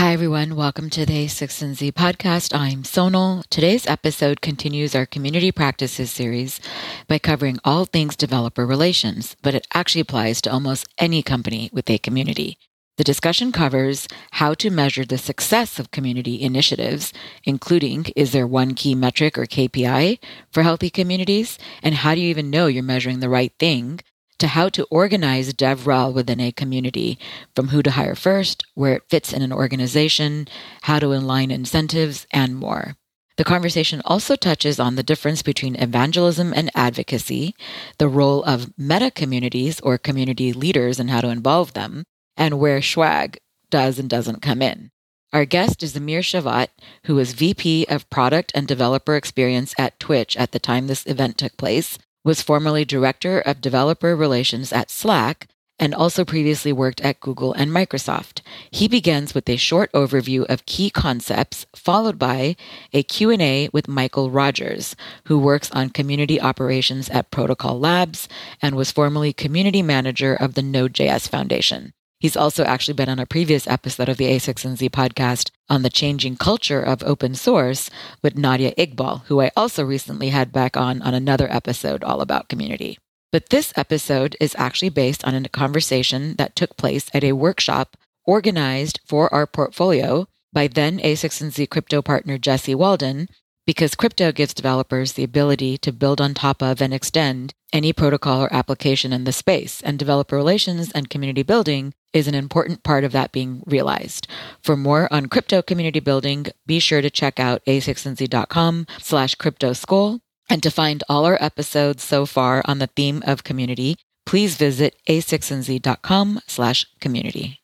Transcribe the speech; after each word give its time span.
Hi, 0.00 0.14
everyone. 0.14 0.56
Welcome 0.56 0.88
to 0.90 1.04
the 1.04 1.26
A16Z 1.26 1.92
podcast. 1.92 2.58
I'm 2.58 2.84
Sonal. 2.84 3.46
Today's 3.50 3.86
episode 3.86 4.40
continues 4.40 4.94
our 4.94 5.04
community 5.04 5.52
practices 5.52 6.10
series 6.10 6.58
by 7.06 7.18
covering 7.18 7.58
all 7.66 7.84
things 7.84 8.16
developer 8.16 8.64
relations, 8.64 9.36
but 9.42 9.54
it 9.54 9.66
actually 9.74 10.00
applies 10.00 10.40
to 10.40 10.50
almost 10.50 10.88
any 10.96 11.22
company 11.22 11.68
with 11.70 11.90
a 11.90 11.98
community. 11.98 12.56
The 12.96 13.04
discussion 13.04 13.52
covers 13.52 14.08
how 14.30 14.54
to 14.54 14.70
measure 14.70 15.04
the 15.04 15.18
success 15.18 15.78
of 15.78 15.90
community 15.90 16.40
initiatives, 16.40 17.12
including 17.44 18.06
is 18.16 18.32
there 18.32 18.46
one 18.46 18.72
key 18.74 18.94
metric 18.94 19.36
or 19.36 19.44
KPI 19.44 20.18
for 20.50 20.62
healthy 20.62 20.88
communities, 20.88 21.58
and 21.82 21.96
how 21.96 22.14
do 22.14 22.22
you 22.22 22.28
even 22.30 22.48
know 22.48 22.68
you're 22.68 22.82
measuring 22.82 23.20
the 23.20 23.28
right 23.28 23.52
thing 23.58 24.00
to 24.40 24.48
how 24.48 24.68
to 24.70 24.84
organize 24.90 25.54
DevRel 25.54 26.12
within 26.12 26.40
a 26.40 26.52
community, 26.52 27.18
from 27.54 27.68
who 27.68 27.82
to 27.82 27.92
hire 27.92 28.14
first, 28.14 28.64
where 28.74 28.94
it 28.94 29.08
fits 29.08 29.32
in 29.32 29.42
an 29.42 29.52
organization, 29.52 30.48
how 30.82 30.98
to 30.98 31.14
align 31.14 31.50
incentives, 31.50 32.26
and 32.32 32.56
more. 32.56 32.96
The 33.36 33.44
conversation 33.44 34.02
also 34.04 34.36
touches 34.36 34.78
on 34.78 34.96
the 34.96 35.02
difference 35.02 35.40
between 35.40 35.76
evangelism 35.76 36.52
and 36.54 36.70
advocacy, 36.74 37.54
the 37.98 38.08
role 38.08 38.42
of 38.44 38.76
meta 38.76 39.10
communities 39.10 39.80
or 39.80 39.96
community 39.96 40.52
leaders 40.52 41.00
and 41.00 41.08
how 41.08 41.22
to 41.22 41.28
involve 41.28 41.72
them, 41.72 42.04
and 42.36 42.58
where 42.58 42.82
swag 42.82 43.38
does 43.70 43.98
and 43.98 44.10
doesn't 44.10 44.42
come 44.42 44.60
in. 44.60 44.90
Our 45.32 45.44
guest 45.44 45.82
is 45.82 45.94
Amir 45.94 46.20
Shevat, 46.20 46.68
who 47.04 47.14
was 47.14 47.34
VP 47.34 47.86
of 47.88 48.10
Product 48.10 48.50
and 48.54 48.66
Developer 48.66 49.14
Experience 49.14 49.72
at 49.78 50.00
Twitch 50.00 50.36
at 50.36 50.50
the 50.50 50.58
time 50.58 50.86
this 50.86 51.06
event 51.06 51.38
took 51.38 51.56
place, 51.56 51.98
was 52.24 52.42
formerly 52.42 52.84
Director 52.84 53.40
of 53.40 53.60
Developer 53.60 54.14
Relations 54.14 54.72
at 54.72 54.90
Slack, 54.90 55.48
and 55.80 55.94
also 55.94 56.24
previously 56.24 56.72
worked 56.72 57.00
at 57.00 57.20
Google 57.20 57.54
and 57.54 57.70
Microsoft. 57.70 58.42
He 58.70 58.86
begins 58.86 59.34
with 59.34 59.48
a 59.48 59.56
short 59.56 59.90
overview 59.92 60.44
of 60.44 60.66
key 60.66 60.90
concepts, 60.90 61.64
followed 61.74 62.18
by 62.18 62.54
a 62.92 63.02
Q&A 63.02 63.70
with 63.72 63.86
Mikeal 63.88 64.30
Rogers, 64.30 64.94
who 65.24 65.38
works 65.38 65.70
on 65.70 65.88
community 65.88 66.38
operations 66.38 67.08
at 67.08 67.30
Protocol 67.30 67.80
Labs 67.80 68.28
and 68.60 68.76
was 68.76 68.92
formerly 68.92 69.32
community 69.32 69.80
manager 69.80 70.34
of 70.34 70.54
the 70.54 70.62
Node.js 70.62 71.28
Foundation. 71.28 71.94
He's 72.20 72.36
also 72.36 72.64
actually 72.64 72.92
been 72.92 73.08
on 73.08 73.18
a 73.18 73.24
previous 73.24 73.66
episode 73.66 74.10
of 74.10 74.18
the 74.18 74.26
A16Z 74.26 74.90
podcast 74.90 75.50
on 75.70 75.80
the 75.80 75.88
changing 75.88 76.36
culture 76.36 76.82
of 76.82 77.02
open 77.02 77.34
source 77.34 77.88
with 78.22 78.36
Nadia 78.36 78.74
Eghbal, 78.74 79.24
who 79.24 79.40
I 79.40 79.50
also 79.56 79.82
recently 79.86 80.28
had 80.28 80.52
back 80.52 80.76
on 80.76 81.00
on 81.00 81.14
another 81.14 81.50
episode 81.50 82.04
all 82.04 82.20
about 82.20 82.50
community. 82.50 82.98
But 83.32 83.48
this 83.48 83.72
episode 83.74 84.36
is 84.38 84.54
actually 84.58 84.90
based 84.90 85.24
on 85.24 85.34
a 85.34 85.48
conversation 85.48 86.34
that 86.36 86.54
took 86.54 86.76
place 86.76 87.08
at 87.14 87.24
a 87.24 87.32
workshop 87.32 87.96
organized 88.26 89.00
for 89.06 89.32
our 89.32 89.46
portfolio 89.46 90.28
by 90.52 90.66
then 90.66 90.98
A16Z 90.98 91.70
crypto 91.70 92.02
partner 92.02 92.36
Jesse 92.36 92.74
Walden 92.74 93.28
because 93.66 93.94
crypto 93.94 94.30
gives 94.30 94.52
developers 94.52 95.12
the 95.12 95.24
ability 95.24 95.78
to 95.78 95.92
build 95.92 96.20
on 96.20 96.34
top 96.34 96.62
of 96.62 96.82
and 96.82 96.92
extend 96.92 97.54
any 97.72 97.94
protocol 97.94 98.42
or 98.42 98.52
application 98.52 99.12
in 99.12 99.24
the 99.24 99.32
space. 99.32 99.80
And 99.80 99.98
developer 99.98 100.36
relations 100.36 100.90
and 100.92 101.08
community 101.08 101.42
building 101.42 101.94
is 102.12 102.28
an 102.28 102.34
important 102.34 102.82
part 102.82 103.04
of 103.04 103.12
that 103.12 103.32
being 103.32 103.62
realized. 103.66 104.26
For 104.62 104.76
more 104.76 105.12
on 105.12 105.26
crypto 105.26 105.62
community 105.62 106.00
building, 106.00 106.46
be 106.66 106.78
sure 106.78 107.02
to 107.02 107.10
check 107.10 107.40
out 107.40 107.64
a16z.com 107.66 108.86
slash 108.98 109.34
crypto 109.34 109.72
school. 109.72 110.20
And 110.48 110.62
to 110.62 110.70
find 110.70 111.04
all 111.08 111.26
our 111.26 111.38
episodes 111.40 112.02
so 112.02 112.26
far 112.26 112.62
on 112.64 112.78
the 112.78 112.88
theme 112.88 113.22
of 113.24 113.44
community, 113.44 113.96
please 114.26 114.56
visit 114.56 114.96
a16z.com 115.08 116.40
slash 116.46 116.86
community 117.00 117.60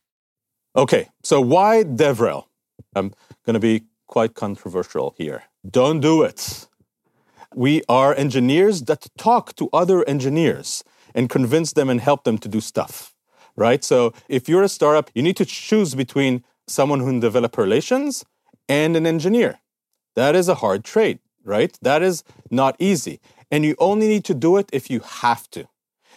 Okay, 0.77 1.09
so 1.23 1.41
why 1.41 1.85
DevRel? 1.85 2.45
I'm 2.95 3.15
going 3.47 3.55
to 3.55 3.61
be 3.61 3.85
quite 4.07 4.35
controversial 4.35 5.15
here. 5.17 5.45
Don't 5.69 6.01
do 6.01 6.23
it. 6.23 6.69
We 7.55 7.83
are 7.89 8.15
engineers 8.15 8.83
that 8.83 9.07
talk 9.17 9.57
to 9.57 9.71
other 9.73 10.07
engineers 10.07 10.85
and 11.15 11.31
convince 11.31 11.73
them 11.73 11.89
and 11.89 11.99
help 11.99 12.25
them 12.25 12.37
to 12.39 12.49
do 12.49 12.61
stuff, 12.61 13.15
right? 13.57 13.83
So 13.83 14.13
if 14.29 14.49
you're 14.49 14.63
a 14.63 14.69
startup, 14.69 15.11
you 15.15 15.23
need 15.23 15.37
to 15.39 15.45
choose 15.45 15.95
between 15.95 16.45
someone 16.67 17.01
who 17.01 17.09
in 17.09 17.21
developer 17.21 17.63
relations 17.63 18.25
and 18.69 18.97
an 18.97 19.07
engineer. 19.07 19.61
That 20.15 20.35
is 20.35 20.49
a 20.49 20.57
hard 20.57 20.85
trade, 20.85 21.19
right? 21.45 21.77
That 21.83 22.03
is 22.03 22.25
not 22.51 22.77
easy. 22.79 23.21
And 23.51 23.65
you 23.65 23.77
only 23.79 24.09
need 24.09 24.25
to 24.25 24.35
do 24.35 24.57
it 24.57 24.69
if 24.73 24.91
you 24.91 25.01
have 25.01 25.49
to. 25.51 25.69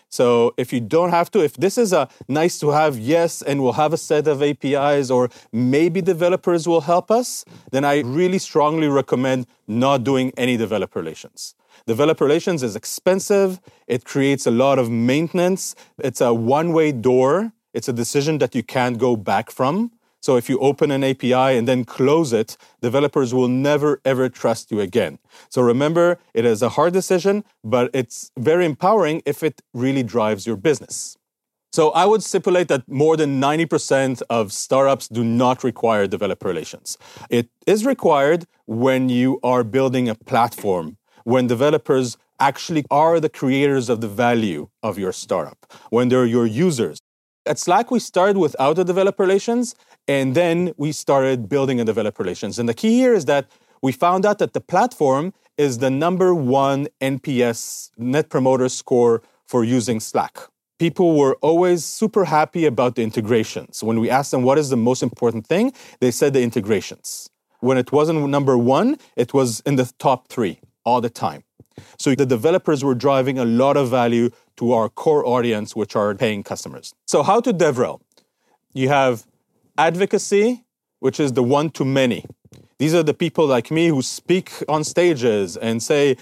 So 0.09 0.55
if 0.57 0.73
you 0.73 0.79
don't 0.79 1.11
have 1.11 1.29
to, 1.31 1.43
if 1.43 1.53
this 1.53 1.77
is 1.77 1.93
a 1.93 2.09
nice 2.27 2.59
to 2.59 2.69
have, 2.69 2.97
yes, 2.97 3.43
and 3.43 3.61
we'll 3.61 3.73
have 3.73 3.93
a 3.93 3.97
set 3.97 4.27
of 4.27 4.41
APIs 4.41 5.11
or 5.11 5.29
maybe 5.51 6.01
developers 6.01 6.67
will 6.67 6.81
help 6.81 7.11
us, 7.11 7.45
then 7.71 7.85
I 7.85 7.99
really 7.99 8.39
strongly 8.39 8.87
recommend 8.87 9.45
not 9.67 10.03
doing 10.03 10.33
any 10.35 10.57
developer 10.57 10.99
relations. 10.99 11.53
Developer 11.85 12.25
relations 12.25 12.63
is 12.63 12.75
expensive. 12.75 13.59
It 13.87 14.05
creates 14.05 14.45
a 14.45 14.51
lot 14.51 14.79
of 14.79 14.89
maintenance. 14.89 15.75
It's 15.97 16.21
a 16.21 16.33
one 16.33 16.73
way 16.73 16.91
door. 16.91 17.53
It's 17.73 17.87
a 17.87 17.93
decision 17.93 18.39
that 18.39 18.55
you 18.55 18.63
can't 18.63 18.97
go 18.97 19.15
back 19.15 19.51
from. 19.51 19.91
So 20.21 20.35
if 20.35 20.49
you 20.49 20.59
open 20.59 20.91
an 20.91 21.03
API 21.03 21.57
and 21.57 21.67
then 21.67 21.85
close 21.85 22.33
it, 22.33 22.57
developers 22.81 23.33
will 23.33 23.47
never 23.47 24.01
ever 24.03 24.27
trust 24.27 24.71
you 24.71 24.81
again. 24.81 25.19
So 25.49 25.61
remember, 25.61 26.19
it 26.33 26.45
is 26.45 26.61
a 26.61 26.69
hard 26.69 26.93
decision, 26.93 27.43
but 27.63 27.89
it's 27.93 28.31
very 28.37 28.65
empowering 28.65 29.21
if 29.25 29.43
it 29.43 29.61
really 29.73 30.03
drives 30.03 30.45
your 30.45 30.57
business. 30.57 31.17
So 31.71 31.91
I 31.91 32.05
would 32.05 32.23
stipulate 32.23 32.67
that 32.69 32.89
more 32.89 33.15
than 33.15 33.39
90% 33.39 34.23
of 34.29 34.51
startups 34.51 35.07
do 35.07 35.23
not 35.23 35.63
require 35.63 36.07
developer 36.07 36.47
relations. 36.47 36.97
It 37.29 37.49
is 37.67 37.85
required 37.85 38.47
when 38.65 39.07
you 39.07 39.39
are 39.43 39.63
building 39.63 40.09
a 40.09 40.15
platform, 40.15 40.97
when 41.29 41.45
developers 41.45 42.17
actually 42.39 42.83
are 42.89 43.19
the 43.19 43.29
creators 43.29 43.87
of 43.87 44.01
the 44.01 44.07
value 44.07 44.67
of 44.81 44.97
your 44.97 45.13
startup, 45.13 45.71
when 45.91 46.09
they're 46.09 46.25
your 46.25 46.47
users. 46.47 46.97
At 47.45 47.59
Slack, 47.59 47.91
we 47.91 47.99
started 47.99 48.37
without 48.37 48.77
the 48.77 48.83
developer 48.83 49.21
relations, 49.21 49.75
and 50.07 50.33
then 50.33 50.73
we 50.77 50.91
started 50.91 51.47
building 51.47 51.79
a 51.79 51.85
developer 51.85 52.23
relations. 52.23 52.57
And 52.57 52.67
the 52.67 52.73
key 52.73 52.93
here 52.97 53.13
is 53.13 53.25
that 53.25 53.47
we 53.83 53.91
found 53.91 54.25
out 54.25 54.39
that 54.39 54.53
the 54.53 54.61
platform 54.61 55.33
is 55.55 55.77
the 55.77 55.91
number 55.91 56.33
one 56.33 56.87
NPS, 56.99 57.91
Net 57.97 58.29
Promoter 58.29 58.67
Score, 58.67 59.21
for 59.45 59.63
using 59.63 59.99
Slack. 59.99 60.39
People 60.79 61.15
were 61.15 61.35
always 61.41 61.85
super 61.85 62.25
happy 62.25 62.65
about 62.65 62.95
the 62.95 63.03
integrations. 63.03 63.83
When 63.83 63.99
we 63.99 64.09
asked 64.09 64.31
them 64.31 64.41
what 64.41 64.57
is 64.57 64.69
the 64.69 64.77
most 64.77 65.03
important 65.03 65.45
thing, 65.45 65.73
they 65.99 66.09
said 66.09 66.33
the 66.33 66.41
integrations. 66.41 67.29
When 67.59 67.77
it 67.77 67.91
wasn't 67.91 68.27
number 68.29 68.57
one, 68.57 68.97
it 69.15 69.33
was 69.33 69.59
in 69.61 69.75
the 69.75 69.91
top 69.99 70.29
three 70.29 70.59
all 70.89 71.01
the 71.01 71.09
time. 71.09 71.43
So 71.97 72.15
the 72.15 72.25
developers 72.25 72.83
were 72.83 72.95
driving 72.95 73.37
a 73.39 73.45
lot 73.45 73.77
of 73.77 73.89
value 73.89 74.29
to 74.57 74.73
our 74.73 74.89
core 74.89 75.25
audience, 75.25 75.75
which 75.75 75.95
are 75.95 76.13
paying 76.15 76.43
customers. 76.43 76.93
So, 77.07 77.23
how 77.23 77.39
to 77.41 77.53
DevRel? 77.53 78.01
You 78.73 78.89
have 78.89 79.25
advocacy, 79.77 80.65
which 80.99 81.19
is 81.19 81.33
the 81.33 81.43
one 81.43 81.69
to 81.71 81.85
many. 81.85 82.25
These 82.79 82.93
are 82.93 83.03
the 83.03 83.13
people 83.13 83.45
like 83.45 83.71
me 83.71 83.87
who 83.87 84.01
speak 84.01 84.51
on 84.67 84.83
stages 84.83 85.57
and 85.57 85.81
say, 85.81 86.17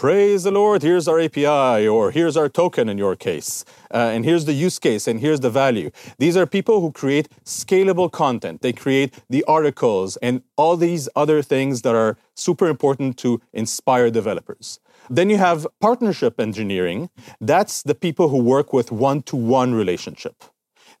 Praise 0.00 0.44
the 0.44 0.50
Lord, 0.50 0.80
here's 0.80 1.06
our 1.06 1.20
API, 1.20 1.86
or 1.86 2.10
here's 2.10 2.34
our 2.34 2.48
token 2.48 2.88
in 2.88 2.96
your 2.96 3.14
case, 3.14 3.66
uh, 3.92 3.98
and 3.98 4.24
here's 4.24 4.46
the 4.46 4.54
use 4.54 4.78
case, 4.78 5.06
and 5.06 5.20
here's 5.20 5.40
the 5.40 5.50
value. 5.50 5.90
These 6.18 6.38
are 6.38 6.46
people 6.46 6.80
who 6.80 6.90
create 6.90 7.28
scalable 7.44 8.10
content. 8.10 8.62
They 8.62 8.72
create 8.72 9.12
the 9.28 9.44
articles 9.44 10.16
and 10.22 10.42
all 10.56 10.78
these 10.78 11.06
other 11.14 11.42
things 11.42 11.82
that 11.82 11.94
are 11.94 12.16
super 12.34 12.66
important 12.66 13.18
to 13.18 13.42
inspire 13.52 14.10
developers. 14.10 14.80
Then 15.10 15.28
you 15.28 15.36
have 15.36 15.66
partnership 15.82 16.40
engineering. 16.40 17.10
That's 17.38 17.82
the 17.82 17.94
people 17.94 18.30
who 18.30 18.38
work 18.38 18.72
with 18.72 18.90
one 18.90 19.20
to 19.24 19.36
one 19.36 19.74
relationship. 19.74 20.44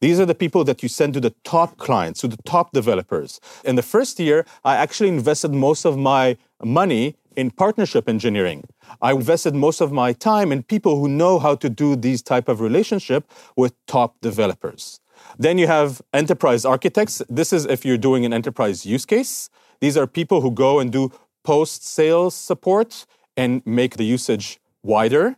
These 0.02 0.20
are 0.20 0.26
the 0.26 0.34
people 0.34 0.62
that 0.64 0.82
you 0.82 0.90
send 0.90 1.14
to 1.14 1.20
the 1.20 1.34
top 1.42 1.78
clients, 1.78 2.20
to 2.20 2.28
the 2.28 2.42
top 2.44 2.72
developers. 2.72 3.40
In 3.64 3.76
the 3.76 3.82
first 3.82 4.20
year, 4.20 4.44
I 4.62 4.76
actually 4.76 5.08
invested 5.08 5.52
most 5.52 5.86
of 5.86 5.96
my 5.96 6.36
money 6.62 7.16
in 7.36 7.50
partnership 7.50 8.08
engineering. 8.08 8.64
I 9.00 9.12
invested 9.12 9.54
most 9.54 9.80
of 9.80 9.92
my 9.92 10.12
time 10.12 10.52
in 10.52 10.62
people 10.62 10.98
who 10.98 11.08
know 11.08 11.38
how 11.38 11.54
to 11.56 11.68
do 11.68 11.96
these 11.96 12.22
type 12.22 12.48
of 12.48 12.60
relationship 12.60 13.30
with 13.56 13.74
top 13.86 14.20
developers. 14.20 15.00
Then 15.38 15.58
you 15.58 15.66
have 15.66 16.02
enterprise 16.12 16.64
architects. 16.64 17.22
This 17.28 17.52
is 17.52 17.66
if 17.66 17.84
you're 17.84 17.98
doing 17.98 18.24
an 18.24 18.32
enterprise 18.32 18.86
use 18.86 19.06
case. 19.06 19.50
These 19.80 19.96
are 19.96 20.06
people 20.06 20.40
who 20.40 20.50
go 20.50 20.80
and 20.80 20.90
do 20.90 21.12
post 21.44 21.86
sales 21.86 22.34
support 22.34 23.06
and 23.36 23.62
make 23.64 23.96
the 23.96 24.04
usage 24.04 24.60
wider. 24.82 25.36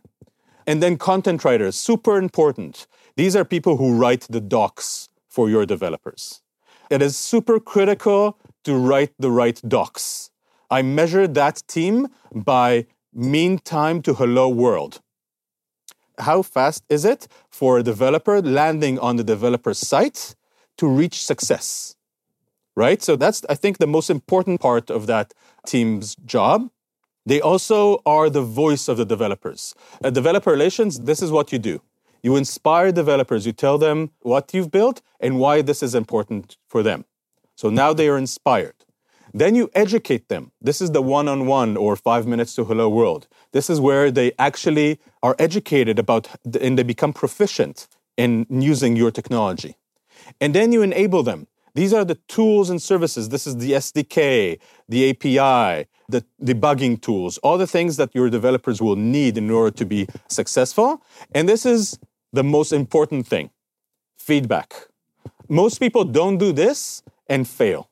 And 0.65 0.81
then 0.81 0.97
content 0.97 1.43
writers, 1.43 1.75
super 1.75 2.17
important. 2.17 2.87
These 3.15 3.35
are 3.35 3.45
people 3.45 3.77
who 3.77 3.95
write 3.95 4.27
the 4.29 4.41
docs 4.41 5.09
for 5.29 5.49
your 5.49 5.65
developers. 5.65 6.41
It 6.89 7.01
is 7.01 7.17
super 7.17 7.59
critical 7.59 8.37
to 8.63 8.75
write 8.75 9.13
the 9.19 9.31
right 9.31 9.61
docs. 9.67 10.31
I 10.69 10.81
measure 10.81 11.27
that 11.27 11.63
team 11.67 12.07
by 12.33 12.87
mean 13.13 13.59
time 13.59 14.01
to 14.03 14.13
hello 14.15 14.49
world. 14.49 15.01
How 16.19 16.41
fast 16.41 16.83
is 16.89 17.05
it 17.05 17.27
for 17.49 17.79
a 17.79 17.83
developer 17.83 18.41
landing 18.41 18.99
on 18.99 19.15
the 19.15 19.23
developer's 19.23 19.79
site 19.79 20.35
to 20.77 20.87
reach 20.87 21.23
success? 21.23 21.95
right? 22.75 23.01
So 23.01 23.15
that's, 23.15 23.43
I 23.49 23.55
think, 23.55 23.77
the 23.77 23.87
most 23.87 24.09
important 24.09 24.61
part 24.61 24.89
of 24.89 25.07
that 25.07 25.33
team's 25.65 26.15
job. 26.25 26.69
They 27.25 27.39
also 27.39 28.01
are 28.05 28.29
the 28.29 28.41
voice 28.41 28.87
of 28.87 28.97
the 28.97 29.05
developers. 29.05 29.73
At 30.03 30.13
developer 30.13 30.51
relations, 30.51 31.01
this 31.01 31.21
is 31.21 31.31
what 31.31 31.51
you 31.51 31.59
do. 31.59 31.81
You 32.21 32.35
inspire 32.35 32.91
developers, 32.91 33.45
you 33.45 33.51
tell 33.51 33.77
them 33.77 34.11
what 34.21 34.53
you've 34.53 34.71
built 34.71 35.01
and 35.19 35.39
why 35.39 35.61
this 35.61 35.83
is 35.83 35.93
important 35.93 36.57
for 36.67 36.81
them. 36.83 37.05
So 37.55 37.69
now 37.69 37.93
they 37.93 38.07
are 38.07 38.17
inspired. 38.17 38.82
Then 39.33 39.55
you 39.55 39.69
educate 39.73 40.29
them. 40.29 40.51
This 40.61 40.79
is 40.79 40.91
the 40.91 41.01
one 41.01 41.27
on 41.27 41.47
one 41.47 41.75
or 41.75 41.95
five 41.95 42.27
minutes 42.27 42.53
to 42.55 42.65
hello 42.65 42.87
world. 42.87 43.27
This 43.51 43.69
is 43.69 43.79
where 43.79 44.11
they 44.11 44.31
actually 44.37 44.99
are 45.23 45.35
educated 45.39 45.97
about 45.97 46.27
and 46.61 46.77
they 46.77 46.83
become 46.83 47.13
proficient 47.13 47.87
in 48.15 48.45
using 48.49 48.95
your 48.95 49.09
technology. 49.09 49.75
And 50.39 50.53
then 50.53 50.71
you 50.71 50.83
enable 50.83 51.23
them. 51.23 51.47
These 51.73 51.93
are 51.93 52.05
the 52.05 52.19
tools 52.27 52.69
and 52.69 52.79
services. 52.79 53.29
This 53.29 53.47
is 53.47 53.57
the 53.57 53.71
SDK, 53.71 54.59
the 54.87 55.09
API, 55.09 55.87
the 56.07 56.23
debugging 56.41 57.01
tools, 57.01 57.39
all 57.39 57.57
the 57.57 57.65
things 57.65 57.97
that 57.97 58.13
your 58.13 58.29
developers 58.29 58.79
will 58.79 58.95
need 58.95 59.37
in 59.37 59.49
order 59.49 59.75
to 59.77 59.85
be 59.85 60.07
successful. 60.27 61.01
And 61.33 61.49
this 61.49 61.65
is 61.65 61.97
the 62.31 62.43
most 62.43 62.71
important 62.71 63.25
thing 63.25 63.49
feedback. 64.17 64.87
Most 65.49 65.79
people 65.79 66.05
don't 66.05 66.37
do 66.37 66.51
this 66.51 67.01
and 67.27 67.47
fail. 67.47 67.89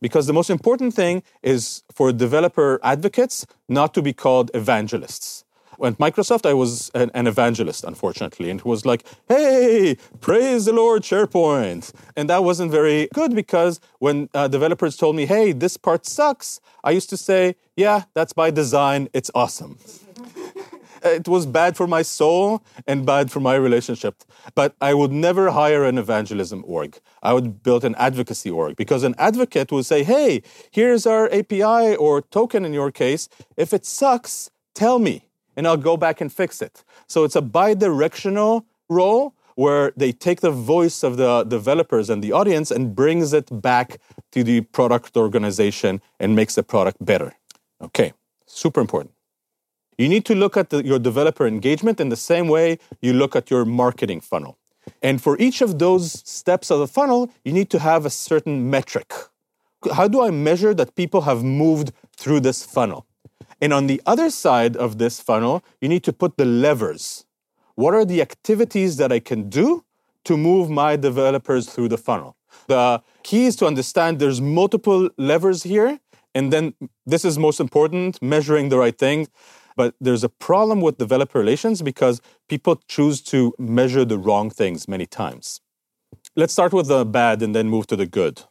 Because 0.00 0.26
the 0.26 0.32
most 0.32 0.50
important 0.50 0.94
thing 0.94 1.22
is 1.42 1.82
for 1.92 2.12
developer 2.12 2.80
advocates 2.82 3.46
not 3.68 3.94
to 3.94 4.02
be 4.02 4.12
called 4.12 4.50
evangelists. 4.54 5.44
At 5.82 5.98
Microsoft, 5.98 6.48
I 6.48 6.54
was 6.54 6.90
an, 6.94 7.10
an, 7.14 7.26
evangelist, 7.26 7.82
unfortunately, 7.82 8.48
and 8.48 8.62
was 8.62 8.86
like, 8.86 9.04
hey, 9.28 9.96
praise 10.20 10.66
the 10.66 10.72
Lord, 10.72 11.02
SharePoint. 11.02 11.92
And 12.16 12.30
that 12.30 12.44
wasn't 12.44 12.70
very 12.70 13.08
good 13.12 13.34
because 13.34 13.80
when 13.98 14.28
uh, 14.34 14.46
developers 14.46 14.96
told 14.96 15.16
me, 15.16 15.26
hey, 15.26 15.52
this 15.52 15.76
part 15.76 16.06
sucks, 16.06 16.60
I 16.84 16.92
used 16.92 17.10
to 17.10 17.16
say, 17.16 17.56
yeah, 17.76 18.04
that's 18.14 18.32
by 18.32 18.52
design, 18.52 19.08
it's 19.12 19.32
awesome 19.34 19.78
it 21.04 21.28
was 21.28 21.46
bad 21.46 21.76
for 21.76 21.86
my 21.86 22.02
soul 22.02 22.64
and 22.86 23.04
bad 23.04 23.30
for 23.30 23.40
my 23.40 23.54
relationship. 23.54 24.24
But 24.54 24.74
I 24.80 24.94
would 24.94 25.12
never 25.12 25.50
hire 25.50 25.84
an 25.84 25.98
evangelism 25.98 26.64
org. 26.66 26.98
I 27.22 27.32
would 27.32 27.62
build 27.62 27.84
an 27.84 27.94
advocacy 27.96 28.50
org 28.50 28.76
because 28.76 29.02
an 29.04 29.14
advocate 29.18 29.70
would 29.70 29.86
say, 29.86 30.02
hey, 30.02 30.42
here's 30.70 31.06
our 31.06 31.32
API 31.32 31.94
or 31.96 32.22
token 32.22 32.64
in 32.64 32.72
your 32.72 32.90
case. 32.90 33.28
If 33.56 33.72
it 33.72 33.84
sucks, 33.84 34.50
tell 34.74 34.98
me 34.98 35.28
and 35.56 35.66
I'll 35.66 35.76
go 35.76 35.96
back 35.96 36.20
and 36.20 36.32
fix 36.32 36.60
it. 36.60 36.84
So 37.06 37.24
it's 37.24 37.36
a 37.36 37.42
bi 37.42 37.74
directional 37.74 38.66
role 38.88 39.34
where 39.54 39.92
they 39.96 40.10
take 40.10 40.40
the 40.40 40.50
voice 40.50 41.04
of 41.04 41.16
the 41.16 41.44
developers 41.44 42.10
and 42.10 42.24
the 42.24 42.32
audience 42.32 42.70
and 42.70 42.94
brings 42.94 43.32
it 43.32 43.62
back 43.62 43.98
to 44.32 44.42
the 44.42 44.62
product 44.62 45.16
organization 45.16 46.00
and 46.18 46.34
makes 46.34 46.56
the 46.56 46.62
product 46.64 47.04
better. 47.04 47.34
Okay, 47.80 48.12
super 48.46 48.80
important. 48.80 49.13
You 49.96 50.08
need 50.08 50.24
to 50.26 50.34
look 50.34 50.56
at 50.56 50.70
the, 50.70 50.84
your 50.84 50.98
developer 50.98 51.46
engagement 51.46 52.00
in 52.00 52.08
the 52.08 52.16
same 52.16 52.48
way 52.48 52.78
you 53.00 53.12
look 53.12 53.36
at 53.36 53.50
your 53.50 53.64
marketing 53.64 54.20
funnel. 54.20 54.58
And 55.02 55.22
for 55.22 55.38
each 55.38 55.60
of 55.62 55.78
those 55.78 56.28
steps 56.28 56.70
of 56.70 56.78
the 56.78 56.86
funnel, 56.86 57.30
you 57.44 57.52
need 57.52 57.70
to 57.70 57.78
have 57.78 58.04
a 58.04 58.10
certain 58.10 58.70
metric. 58.70 59.12
How 59.92 60.08
do 60.08 60.22
I 60.22 60.30
measure 60.30 60.74
that 60.74 60.94
people 60.94 61.22
have 61.22 61.42
moved 61.42 61.92
through 62.16 62.40
this 62.40 62.64
funnel? 62.64 63.06
And 63.60 63.72
on 63.72 63.86
the 63.86 64.00
other 64.04 64.30
side 64.30 64.76
of 64.76 64.98
this 64.98 65.20
funnel, 65.20 65.62
you 65.80 65.88
need 65.88 66.04
to 66.04 66.12
put 66.12 66.36
the 66.36 66.44
levers. 66.44 67.24
What 67.76 67.94
are 67.94 68.04
the 68.04 68.20
activities 68.20 68.96
that 68.96 69.12
I 69.12 69.20
can 69.20 69.48
do 69.48 69.84
to 70.24 70.36
move 70.36 70.70
my 70.70 70.96
developers 70.96 71.68
through 71.68 71.88
the 71.88 71.98
funnel? 71.98 72.36
The 72.66 73.02
key 73.22 73.46
is 73.46 73.56
to 73.56 73.66
understand 73.66 74.18
there's 74.18 74.40
multiple 74.40 75.10
levers 75.16 75.62
here. 75.62 76.00
And 76.34 76.52
then 76.52 76.74
this 77.06 77.24
is 77.24 77.38
most 77.38 77.60
important 77.60 78.20
measuring 78.20 78.68
the 78.68 78.78
right 78.78 78.96
thing. 78.96 79.28
But 79.76 79.94
there's 80.00 80.24
a 80.24 80.28
problem 80.28 80.80
with 80.80 80.98
developer 80.98 81.38
relations 81.38 81.82
because 81.82 82.20
people 82.48 82.80
choose 82.88 83.20
to 83.22 83.54
measure 83.58 84.04
the 84.04 84.18
wrong 84.18 84.50
things 84.50 84.86
many 84.86 85.06
times. 85.06 85.60
Let's 86.36 86.52
start 86.52 86.72
with 86.72 86.88
the 86.88 87.04
bad 87.04 87.42
and 87.42 87.54
then 87.54 87.68
move 87.68 87.86
to 87.88 87.96
the 87.96 88.06
good. 88.06 88.42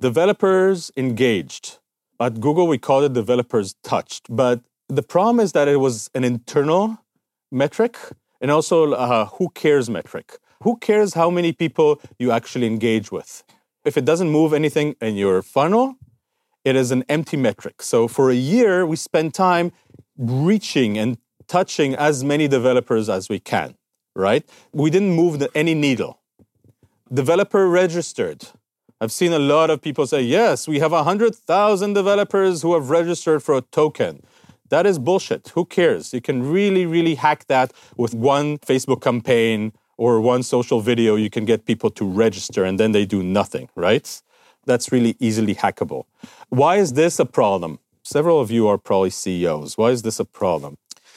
Developers 0.00 0.90
engaged. 0.96 1.78
At 2.20 2.40
Google, 2.40 2.66
we 2.66 2.78
call 2.78 3.02
it 3.04 3.12
developers 3.12 3.74
touched. 3.82 4.26
But 4.28 4.60
the 4.88 5.02
problem 5.02 5.40
is 5.40 5.52
that 5.52 5.68
it 5.68 5.76
was 5.76 6.10
an 6.14 6.24
internal 6.24 6.98
metric 7.50 7.96
and 8.40 8.50
also 8.50 8.92
a 8.92 9.26
who 9.26 9.48
cares 9.50 9.88
metric. 9.88 10.38
Who 10.62 10.76
cares 10.76 11.14
how 11.14 11.30
many 11.30 11.52
people 11.52 12.00
you 12.18 12.30
actually 12.30 12.66
engage 12.66 13.10
with? 13.10 13.42
If 13.84 13.96
it 13.96 14.04
doesn't 14.04 14.30
move 14.30 14.52
anything 14.52 14.96
in 15.00 15.16
your 15.16 15.42
funnel, 15.42 15.96
it 16.64 16.76
is 16.76 16.90
an 16.90 17.04
empty 17.08 17.36
metric. 17.36 17.82
So 17.82 18.08
for 18.08 18.30
a 18.30 18.34
year, 18.34 18.86
we 18.86 18.96
spend 18.96 19.34
time 19.34 19.72
reaching 20.18 20.98
and 20.98 21.18
touching 21.46 21.94
as 21.94 22.24
many 22.24 22.48
developers 22.48 23.08
as 23.08 23.28
we 23.28 23.38
can, 23.38 23.74
right? 24.14 24.48
We 24.72 24.90
didn't 24.90 25.12
move 25.12 25.38
the, 25.38 25.50
any 25.54 25.74
needle. 25.74 26.20
Developer 27.12 27.68
registered. 27.68 28.46
I've 29.00 29.12
seen 29.12 29.32
a 29.32 29.38
lot 29.38 29.70
of 29.70 29.82
people 29.82 30.06
say, 30.06 30.22
yes, 30.22 30.66
we 30.66 30.78
have 30.78 30.92
100,000 30.92 31.92
developers 31.92 32.62
who 32.62 32.74
have 32.74 32.90
registered 32.90 33.42
for 33.42 33.56
a 33.56 33.60
token. 33.60 34.22
That 34.70 34.86
is 34.86 34.98
bullshit. 34.98 35.48
Who 35.54 35.66
cares? 35.66 36.14
You 36.14 36.20
can 36.20 36.50
really, 36.50 36.86
really 36.86 37.16
hack 37.16 37.46
that 37.48 37.72
with 37.96 38.14
one 38.14 38.58
Facebook 38.58 39.02
campaign 39.02 39.72
or 39.96 40.20
one 40.20 40.42
social 40.42 40.80
video. 40.80 41.16
You 41.16 41.28
can 41.28 41.44
get 41.44 41.66
people 41.66 41.90
to 41.90 42.04
register 42.04 42.64
and 42.64 42.80
then 42.80 42.92
they 42.92 43.04
do 43.04 43.22
nothing, 43.22 43.68
right? 43.74 44.22
That's 44.64 44.90
really 44.90 45.16
easily 45.20 45.54
hackable. 45.54 46.04
Why 46.48 46.76
is 46.76 46.94
this 46.94 47.18
a 47.18 47.26
problem? 47.26 47.78
Several 48.06 48.38
of 48.38 48.50
you 48.50 48.68
are 48.68 48.76
probably 48.76 49.08
CEOs. 49.08 49.78
Why 49.78 49.88
is 49.88 50.02
this 50.02 50.20
a 50.20 50.26
problem? 50.26 50.76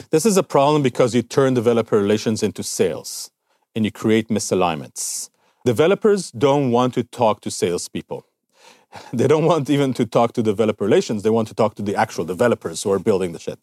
This 0.10 0.26
is 0.26 0.38
a 0.38 0.44
problem 0.44 0.82
because 0.82 1.14
you 1.14 1.22
turn 1.22 1.54
developer 1.54 1.98
relations 1.98 2.42
into 2.42 2.64
sales 2.64 3.30
and 3.76 3.84
you 3.84 3.92
create 3.92 4.30
misalignments. 4.30 5.30
Developers 5.66 6.32
don't 6.32 6.72
want 6.72 6.94
to 6.94 7.04
talk 7.04 7.42
to 7.42 7.52
salespeople. 7.52 8.26
They 9.12 9.28
don't 9.28 9.44
want 9.44 9.70
even 9.70 9.94
to 9.96 10.06
talk 10.06 10.32
to 10.34 10.42
developer 10.42 10.86
relations. 10.86 11.24
They 11.24 11.30
want 11.30 11.50
to 11.50 11.54
talk 11.54 11.76
to 11.76 11.84
the 11.84 11.94
actual 11.94 12.24
developers 12.24 12.82
who 12.84 12.92
are 12.94 13.00
building 13.00 13.34
the 13.34 13.40
shit. 13.40 13.60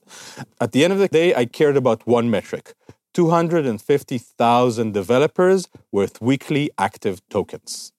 At 0.61 0.73
the 0.73 0.85
end 0.85 0.93
of 0.93 0.99
the 0.99 1.09
day, 1.09 1.35
I 1.35 1.47
cared 1.47 1.79
about 1.79 2.07
one 2.07 2.31
metric 2.31 2.75
250,000 3.15 4.93
developers 4.93 5.69
with 5.91 6.21
weekly 6.21 6.71
active 6.77 7.27
tokens. 7.31 7.91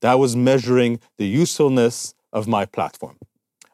That 0.00 0.18
was 0.18 0.34
measuring 0.34 1.00
the 1.18 1.26
usefulness 1.26 2.14
of 2.32 2.48
my 2.48 2.64
platform 2.64 3.18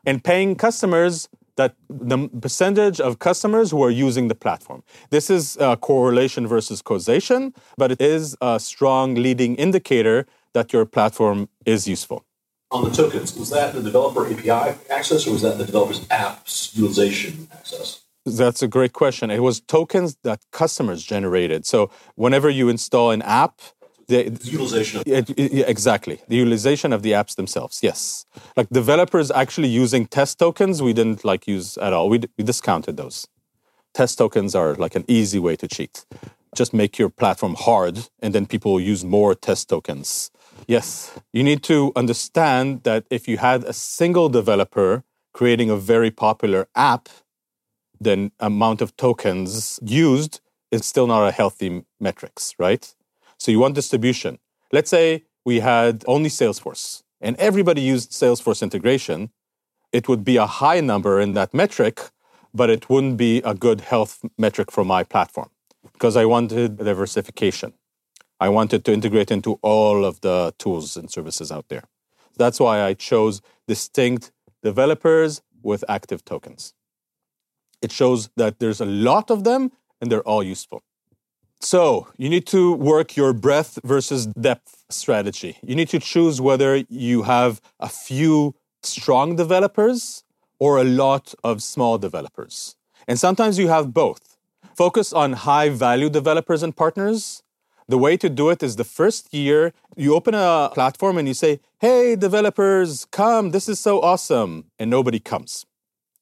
and 0.07 0.23
paying 0.25 0.55
customers 0.55 1.29
that 1.57 1.75
the 1.89 2.29
percentage 2.41 3.01
of 3.01 3.19
customers 3.19 3.71
who 3.71 3.83
are 3.83 3.91
using 3.91 4.29
the 4.29 4.35
platform. 4.35 4.83
This 5.11 5.31
is 5.31 5.57
a 5.59 5.77
correlation 5.77 6.47
versus 6.47 6.83
causation, 6.83 7.55
but 7.77 7.91
it 7.91 8.01
is 8.01 8.37
a 8.41 8.61
strong 8.61 9.15
leading 9.15 9.57
indicator 9.57 10.27
that 10.53 10.73
your 10.73 10.85
platform 10.85 11.49
is 11.65 11.89
useful. 11.89 12.25
On 12.71 12.85
the 12.85 12.91
tokens, 12.91 13.37
was 13.37 13.51
that 13.51 13.75
the 13.75 13.83
developer 13.83 14.27
API 14.27 14.77
access 14.91 15.27
or 15.27 15.33
was 15.33 15.43
that 15.43 15.57
the 15.59 15.65
developer's 15.65 16.01
apps 16.09 16.75
utilization 16.75 17.49
access? 17.53 18.03
That's 18.27 18.61
a 18.61 18.67
great 18.67 18.93
question. 18.93 19.31
It 19.31 19.41
was 19.41 19.61
tokens 19.61 20.17
that 20.25 20.41
customers 20.51 21.05
generated. 21.05 21.65
So 21.65 21.91
whenever 22.17 22.51
you 22.51 22.69
install 22.69 23.13
an 23.13 23.23
app, 23.23 23.61
the, 24.09 24.29
the 24.29 24.51
utilization. 24.51 25.03
It, 25.07 25.31
exactly. 25.69 26.21
The 26.29 26.37
utilization 26.37 26.93
of 26.93 27.03
the 27.03 27.13
apps 27.13 27.35
themselves. 27.37 27.81
Yes. 27.83 28.27
Like 28.57 28.69
developers 28.71 29.31
actually 29.31 29.69
using 29.69 30.07
test 30.07 30.39
tokens, 30.39 30.83
we 30.83 30.93
didn't 30.93 31.25
like 31.25 31.47
use 31.47 31.77
at 31.79 31.93
all. 31.93 32.09
We, 32.09 32.21
we 32.39 32.45
discounted 32.45 32.97
those. 32.97 33.27
Test 33.95 34.19
tokens 34.19 34.55
are 34.55 34.75
like 34.75 34.95
an 34.95 35.05
easy 35.09 35.39
way 35.39 35.57
to 35.57 35.67
cheat. 35.67 36.05
Just 36.55 36.73
make 36.73 36.99
your 36.99 37.09
platform 37.09 37.55
hard 37.59 38.09
and 38.21 38.35
then 38.35 38.47
people 38.47 38.73
will 38.73 38.81
use 38.81 39.05
more 39.05 39.35
test 39.35 39.69
tokens. 39.69 40.31
Yes. 40.67 41.19
You 41.33 41.43
need 41.43 41.63
to 41.65 41.93
understand 41.97 42.83
that 42.85 43.05
if 43.11 43.29
you 43.29 43.39
had 43.39 43.65
a 43.65 43.73
single 43.73 44.29
developer 44.29 45.05
creating 45.33 45.71
a 45.71 45.77
very 45.77 46.11
popular 46.11 46.69
app, 46.75 47.09
then 48.01 48.31
amount 48.41 48.81
of 48.81 48.97
tokens 48.97 49.79
used 49.83 50.41
is 50.71 50.85
still 50.85 51.07
not 51.07 51.27
a 51.27 51.33
healthy 51.33 51.85
metrics, 52.01 52.55
right? 52.59 52.95
So 53.39 53.51
you 53.51 53.59
want 53.59 53.75
distribution. 53.75 54.39
Let's 54.73 54.91
say 54.91 55.25
we 55.45 55.61
had 55.61 56.05
only 56.07 56.29
Salesforce 56.29 57.03
and 57.21 57.37
everybody 57.37 57.81
used 57.81 58.11
Salesforce 58.13 58.63
integration. 58.63 59.31
It 59.93 60.09
would 60.09 60.25
be 60.25 60.37
a 60.37 60.47
high 60.47 60.81
number 60.81 61.21
in 61.21 61.35
that 61.35 61.55
metric, 61.55 62.01
but 62.53 62.71
it 62.71 62.91
wouldn't 62.91 63.17
be 63.17 63.39
a 63.39 63.55
good 63.55 63.81
health 63.83 64.25
metric 64.39 64.71
for 64.71 64.85
my 64.85 65.05
platform 65.05 65.51
because 65.93 66.17
I 66.17 66.25
wanted 66.25 66.79
diversification. 66.79 67.75
I 68.39 68.49
wanted 68.49 68.85
to 68.85 68.93
integrate 68.93 69.31
into 69.31 69.59
all 69.63 70.05
of 70.05 70.21
the 70.21 70.55
tools 70.59 70.97
and 70.97 71.11
services 71.11 71.51
out 71.51 71.69
there. 71.69 71.85
That's 72.37 72.61
why 72.61 72.83
I 72.83 72.93
chose 72.95 73.41
distinct 73.67 74.31
developers 74.63 75.41
with 75.63 75.85
active 75.89 76.25
tokens. 76.25 76.75
It 77.81 77.93
shows 77.93 78.29
that 78.37 78.59
there's 78.59 78.81
a 78.81 78.87
lot 78.87 79.31
of 79.31 79.45
them 79.45 79.73
and 80.01 80.11
they're 80.11 80.29
all 80.29 80.43
useful. 80.43 80.83
So 81.61 82.09
you 82.17 82.29
need 82.29 82.47
to 82.49 82.75
work 82.75 83.17
your 83.17 83.33
breadth 83.33 83.79
versus 83.83 84.27
depth 84.27 84.85
strategy. 84.91 85.57
You 85.63 85.75
need 85.75 85.89
to 85.89 85.99
choose 85.99 86.41
whether 86.41 86.85
you 86.89 87.23
have 87.23 87.61
a 87.81 87.89
few 87.89 88.55
strong 88.83 89.37
developers 89.37 90.23
or 90.59 90.79
a 90.79 90.85
lot 90.85 91.35
of 91.43 91.63
small 91.63 91.99
developers. 91.99 92.77
And 93.09 93.19
sometimes 93.19 93.59
you 93.59 93.69
have 93.69 93.93
both. 93.93 94.37
Focus 94.77 95.13
on 95.13 95.33
high 95.33 95.71
value 95.71 96.11
developers 96.11 96.63
and 96.63 96.77
partners. 96.77 97.43
The 97.89 97.99
way 97.99 98.17
to 98.17 98.29
do 98.29 98.51
it 98.51 98.63
is 98.63 98.77
the 98.77 98.85
first 98.85 99.33
year 99.33 99.73
you 99.97 100.15
open 100.15 100.35
a 100.35 100.71
platform 100.75 101.19
and 101.19 101.27
you 101.29 101.35
say, 101.35 101.61
Hey, 101.79 102.17
developers, 102.17 103.07
come, 103.07 103.51
this 103.51 103.69
is 103.69 103.79
so 103.81 104.01
awesome. 104.01 104.67
And 104.79 104.91
nobody 104.91 105.21
comes 105.21 105.65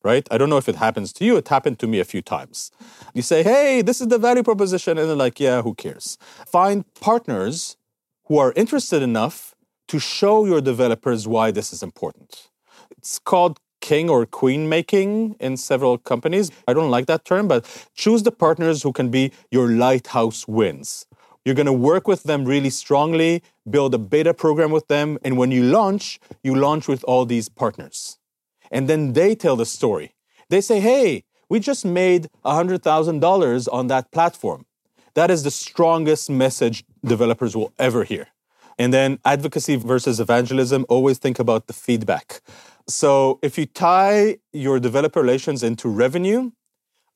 right? 0.05 0.29
I 0.31 0.39
don't 0.39 0.51
know 0.51 0.59
if 0.59 0.69
it 0.69 0.77
happens 0.77 1.13
to 1.15 1.25
you. 1.25 1.37
It 1.37 1.49
happened 1.49 1.79
to 1.81 1.87
me 1.87 1.99
a 1.99 2.05
few 2.05 2.23
times. 2.23 2.71
You 3.15 3.23
say, 3.23 3.43
hey, 3.43 3.83
this 3.83 4.01
is 4.01 4.09
the 4.09 4.19
value 4.19 4.43
proposition. 4.43 4.99
And 4.99 5.09
they're 5.09 5.17
like, 5.17 5.41
yeah, 5.41 5.63
who 5.63 5.75
cares? 5.75 6.19
Find 6.47 6.85
partners 7.01 7.77
who 8.27 8.39
are 8.39 8.53
interested 8.55 9.03
enough 9.03 9.55
to 9.89 9.99
show 9.99 10.45
your 10.45 10.61
developers 10.61 11.27
why 11.27 11.51
this 11.51 11.73
is 11.73 11.83
important. 11.83 12.51
It's 12.97 13.19
called 13.19 13.59
king 13.81 14.09
or 14.09 14.25
queen 14.25 14.69
making 14.69 15.37
in 15.41 15.57
several 15.57 15.99
companies. 15.99 16.51
I 16.67 16.73
don't 16.73 16.91
like 16.91 17.07
that 17.07 17.25
term, 17.25 17.49
but 17.49 17.89
choose 17.95 18.23
the 18.23 18.33
partners 18.33 18.83
who 18.83 18.93
can 18.93 19.11
be 19.11 19.33
your 19.51 19.69
lighthouse 19.69 20.49
wins. 20.49 21.07
You're 21.45 21.55
going 21.55 21.67
to 21.67 21.73
work 21.73 22.09
with 22.09 22.23
them 22.23 22.47
really 22.47 22.71
strongly, 22.71 23.43
build 23.69 23.93
a 23.95 23.99
beta 23.99 24.33
program 24.33 24.71
with 24.71 24.89
them, 24.89 25.19
and 25.23 25.37
when 25.37 25.51
you 25.51 25.65
launch, 25.65 26.19
you 26.43 26.55
launch 26.55 26.89
with 26.89 27.05
all 27.05 27.27
these 27.27 27.51
partners 27.51 28.19
and 28.71 28.89
then 28.89 29.13
they 29.13 29.35
tell 29.35 29.57
the 29.57 29.67
story. 29.67 30.15
They 30.49 30.61
say, 30.61 30.81
hey, 30.81 31.25
we 31.49 31.61
just 31.61 31.85
made 31.85 32.29
$100,000 32.45 33.69
on 33.73 33.87
that 33.89 34.11
platform. 34.11 34.67
That 35.15 35.31
is 35.31 35.43
the 35.43 35.51
strongest 35.51 36.29
message 36.29 36.85
developers 37.05 37.57
will 37.57 37.73
ever 37.79 38.05
hear. 38.05 38.29
And 38.79 38.93
then 38.93 39.19
advocacy 39.25 39.77
versus 39.77 40.19
evangelism, 40.19 40.85
always 40.89 41.19
think 41.19 41.39
about 41.39 41.69
the 41.69 41.73
feedback. 41.73 42.41
So 42.89 43.39
if 43.43 43.57
you 43.57 43.67
tie 43.67 44.39
your 44.53 44.81
developer 44.81 45.21
relations 45.21 45.63
into 45.63 45.89
revenue, 45.89 46.51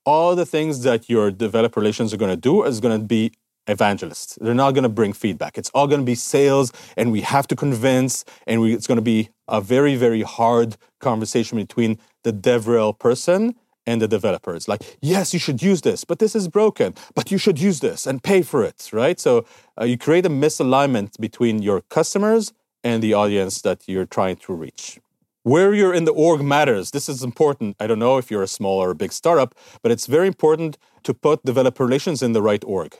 all 0.06 0.36
the 0.36 0.46
things 0.46 0.84
that 0.84 1.10
your 1.10 1.30
developer 1.30 1.80
relations 1.80 2.14
are 2.14 2.16
going 2.16 2.30
to 2.30 2.36
do 2.36 2.62
is 2.62 2.80
going 2.80 2.98
to 2.98 3.04
be 3.04 3.32
evangelists. 3.68 4.38
They're 4.40 4.54
not 4.54 4.72
going 4.72 4.82
to 4.82 4.88
bring 4.88 5.12
feedback. 5.12 5.58
It's 5.58 5.70
all 5.70 5.86
going 5.86 6.00
to 6.00 6.06
be 6.06 6.14
sales, 6.14 6.72
and 6.96 7.12
we 7.12 7.20
have 7.20 7.46
to 7.48 7.56
convince, 7.56 8.24
and 8.46 8.60
we, 8.60 8.74
it's 8.74 8.86
going 8.86 8.96
to 8.96 9.02
be 9.02 9.28
a 9.46 9.60
very, 9.60 9.94
very 9.94 10.22
hard 10.22 10.76
conversation 11.00 11.58
between 11.58 11.98
the 12.24 12.32
DevRel 12.32 12.98
person 12.98 13.54
and 13.86 14.02
the 14.02 14.08
developers. 14.08 14.68
Like, 14.68 14.98
yes, 15.00 15.32
you 15.32 15.40
should 15.40 15.62
use 15.62 15.82
this, 15.82 16.04
but 16.04 16.18
this 16.18 16.34
is 16.34 16.48
broken, 16.48 16.94
but 17.14 17.30
you 17.30 17.38
should 17.38 17.58
use 17.58 17.80
this 17.80 18.06
and 18.06 18.22
pay 18.22 18.42
for 18.42 18.62
it, 18.64 18.90
right? 18.92 19.18
So 19.20 19.46
uh, 19.80 19.84
you 19.84 19.96
create 19.96 20.26
a 20.26 20.30
misalignment 20.30 21.18
between 21.20 21.62
your 21.62 21.80
customers 21.82 22.52
and 22.84 23.02
the 23.02 23.14
audience 23.14 23.62
that 23.62 23.84
you're 23.86 24.06
trying 24.06 24.36
to 24.36 24.52
reach. 24.52 24.98
Where 25.42 25.72
you're 25.72 25.94
in 25.94 26.04
the 26.04 26.12
org 26.12 26.42
matters. 26.42 26.90
This 26.90 27.08
is 27.08 27.22
important. 27.22 27.76
I 27.80 27.86
don't 27.86 27.98
know 27.98 28.18
if 28.18 28.30
you're 28.30 28.42
a 28.42 28.48
small 28.48 28.78
or 28.82 28.90
a 28.90 28.94
big 28.94 29.12
startup, 29.12 29.54
but 29.82 29.90
it's 29.90 30.06
very 30.06 30.26
important 30.26 30.76
to 31.04 31.14
put 31.14 31.42
developer 31.44 31.84
relations 31.86 32.22
in 32.22 32.32
the 32.32 32.42
right 32.42 32.62
org 32.64 32.98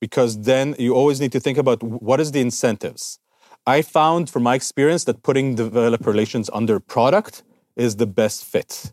because 0.00 0.42
then 0.42 0.74
you 0.78 0.94
always 0.94 1.20
need 1.20 1.32
to 1.32 1.40
think 1.40 1.58
about 1.58 1.82
what 1.82 2.20
is 2.20 2.32
the 2.32 2.40
incentives. 2.40 3.18
I 3.66 3.82
found 3.82 4.30
from 4.30 4.42
my 4.42 4.54
experience 4.54 5.04
that 5.04 5.22
putting 5.22 5.54
developer 5.54 6.10
relations 6.10 6.48
under 6.52 6.80
product 6.80 7.42
is 7.76 7.96
the 7.96 8.06
best 8.06 8.44
fit. 8.44 8.92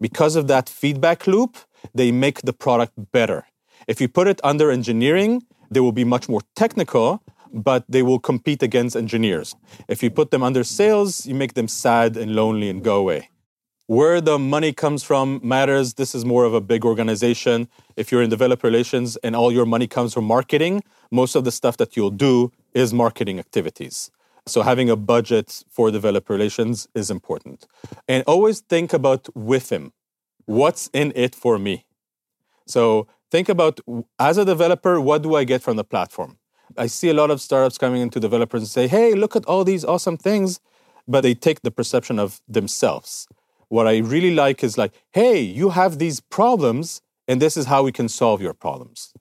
Because 0.00 0.34
of 0.34 0.48
that 0.48 0.68
feedback 0.68 1.26
loop, 1.26 1.56
they 1.94 2.10
make 2.10 2.42
the 2.42 2.52
product 2.52 2.92
better. 3.12 3.46
If 3.86 4.00
you 4.00 4.08
put 4.08 4.26
it 4.26 4.40
under 4.42 4.70
engineering, 4.70 5.42
they 5.70 5.80
will 5.80 5.92
be 5.92 6.04
much 6.04 6.28
more 6.28 6.40
technical, 6.56 7.22
but 7.52 7.84
they 7.88 8.02
will 8.02 8.18
compete 8.18 8.62
against 8.62 8.96
engineers. 8.96 9.54
If 9.88 10.02
you 10.02 10.10
put 10.10 10.30
them 10.30 10.42
under 10.42 10.64
sales, 10.64 11.26
you 11.26 11.34
make 11.34 11.54
them 11.54 11.68
sad 11.68 12.16
and 12.16 12.34
lonely 12.34 12.68
and 12.68 12.82
go 12.82 12.96
away. 12.96 13.30
Where 13.90 14.20
the 14.20 14.38
money 14.38 14.72
comes 14.72 15.02
from 15.02 15.40
matters. 15.42 15.94
This 15.94 16.14
is 16.14 16.24
more 16.24 16.44
of 16.44 16.54
a 16.54 16.60
big 16.60 16.84
organization. 16.84 17.66
If 17.96 18.12
you're 18.12 18.22
in 18.22 18.30
developer 18.30 18.68
relations 18.68 19.16
and 19.24 19.34
all 19.34 19.50
your 19.50 19.66
money 19.66 19.88
comes 19.88 20.14
from 20.14 20.26
marketing, 20.26 20.84
most 21.10 21.34
of 21.34 21.42
the 21.42 21.50
stuff 21.50 21.76
that 21.78 21.96
you'll 21.96 22.12
do 22.12 22.52
is 22.72 22.94
marketing 22.94 23.40
activities. 23.40 24.12
So 24.46 24.62
having 24.62 24.88
a 24.90 24.94
budget 24.94 25.64
for 25.68 25.90
developer 25.90 26.32
relations 26.32 26.86
is 26.94 27.10
important. 27.10 27.66
And 28.06 28.22
always 28.28 28.60
think 28.60 28.92
about 28.92 29.24
WIIFM. 29.36 29.90
What's 30.44 30.88
in 30.92 31.12
it 31.16 31.34
for 31.34 31.58
me? 31.58 31.84
So 32.68 33.08
think 33.28 33.48
about 33.48 33.80
as 34.20 34.38
a 34.38 34.44
developer, 34.44 35.00
what 35.00 35.22
do 35.22 35.34
I 35.34 35.42
get 35.42 35.62
from 35.62 35.74
the 35.74 35.82
platform? 35.82 36.38
I 36.78 36.86
see 36.86 37.08
a 37.08 37.14
lot 37.14 37.32
of 37.32 37.40
startups 37.40 37.76
coming 37.76 38.02
into 38.02 38.20
developers 38.20 38.62
and 38.62 38.68
say, 38.68 38.86
hey, 38.86 39.14
look 39.14 39.34
at 39.34 39.44
all 39.46 39.64
these 39.64 39.84
awesome 39.84 40.16
things, 40.16 40.60
but 41.08 41.22
they 41.22 41.34
take 41.34 41.62
the 41.62 41.72
perception 41.72 42.20
of 42.20 42.40
themselves. 42.46 43.26
What 43.70 43.86
I 43.86 43.98
really 43.98 44.34
like 44.34 44.64
is 44.64 44.76
like, 44.76 44.92
hey, 45.12 45.40
you 45.40 45.70
have 45.70 46.00
these 46.00 46.18
problems, 46.18 47.02
and 47.28 47.40
this 47.40 47.56
is 47.56 47.66
how 47.66 47.84
we 47.84 47.92
can 47.92 48.08
solve 48.08 48.42
your 48.42 48.52
problems 48.52 49.14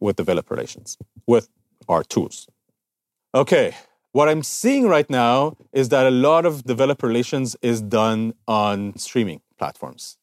with 0.00 0.16
developer 0.16 0.52
relations, 0.52 0.98
with 1.28 1.48
our 1.88 2.02
tools. 2.02 2.48
Okay, 3.36 3.76
what 4.10 4.28
I'm 4.28 4.42
seeing 4.42 4.88
right 4.88 5.08
now 5.08 5.56
is 5.72 5.90
that 5.90 6.06
a 6.06 6.10
lot 6.10 6.44
of 6.44 6.64
developer 6.64 7.06
relations 7.06 7.56
is 7.62 7.80
done 7.80 8.34
on 8.48 8.98
streaming 8.98 9.42
platforms. 9.58 10.18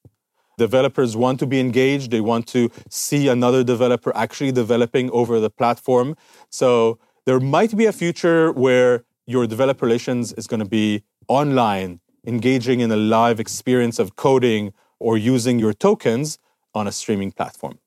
Developers 0.58 1.16
want 1.16 1.40
to 1.40 1.48
be 1.48 1.62
engaged, 1.62 2.12
they 2.12 2.20
want 2.20 2.48
to 2.48 2.70
see 2.90 3.30
another 3.30 3.63
developer 3.63 4.13
actually 4.18 4.51
developing 4.51 5.10
over 5.12 5.40
the 5.40 5.50
platform. 5.50 6.18
So 6.50 7.00
there 7.25 7.40
might 7.40 7.78
be 7.78 7.86
a 7.86 7.94
future 7.94 8.51
where 8.51 9.06
your 9.25 9.48
developer 9.48 9.86
relations 9.86 10.34
is 10.34 10.46
going 10.46 10.60
to 10.60 10.70
be 10.70 11.04
online 11.30 12.00
engaging 12.25 12.80
in 12.80 12.92
a 12.92 12.96
live 12.96 13.40
experience 13.40 14.00
of 14.00 14.16
coding 14.16 14.74
or 15.00 15.18
using 15.18 15.60
your 15.60 15.74
tokens 15.74 16.38
on 16.74 16.88
a 16.88 16.92
streaming 16.92 17.32
platform. 17.32 17.80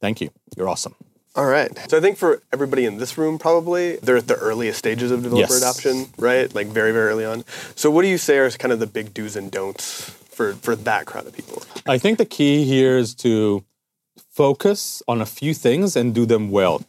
Thank 0.00 0.20
you. 0.20 0.30
You're 0.56 0.68
awesome. 0.68 0.94
All 1.34 1.46
right. 1.46 1.70
So 1.88 1.96
I 1.96 2.00
think 2.00 2.18
for 2.18 2.42
everybody 2.52 2.84
in 2.84 2.98
this 2.98 3.16
room, 3.16 3.38
probably 3.38 3.96
they're 3.96 4.18
at 4.18 4.28
the 4.28 4.36
earliest 4.36 4.78
stages 4.78 5.10
of 5.10 5.22
developer 5.22 5.54
yes. 5.54 5.62
adoption, 5.62 6.06
right? 6.18 6.54
Like 6.54 6.66
very, 6.66 6.92
very 6.92 7.08
early 7.08 7.24
on. 7.24 7.44
So 7.74 7.90
what 7.90 8.02
do 8.02 8.08
you 8.08 8.18
say 8.18 8.36
are 8.38 8.50
kind 8.50 8.72
of 8.72 8.80
the 8.80 8.86
big 8.86 9.14
do's 9.14 9.34
and 9.34 9.50
don'ts 9.50 10.10
for 10.30 10.52
for 10.54 10.76
that 10.76 11.06
crowd 11.06 11.26
of 11.26 11.32
people? 11.32 11.62
I 11.86 11.96
think 11.96 12.18
the 12.18 12.26
key 12.26 12.64
here 12.64 12.98
is 12.98 13.14
to 13.16 13.64
focus 14.30 15.02
on 15.08 15.22
a 15.22 15.26
few 15.26 15.54
things 15.54 15.96
and 15.96 16.14
do 16.14 16.26
them 16.26 16.50
well. 16.50 16.82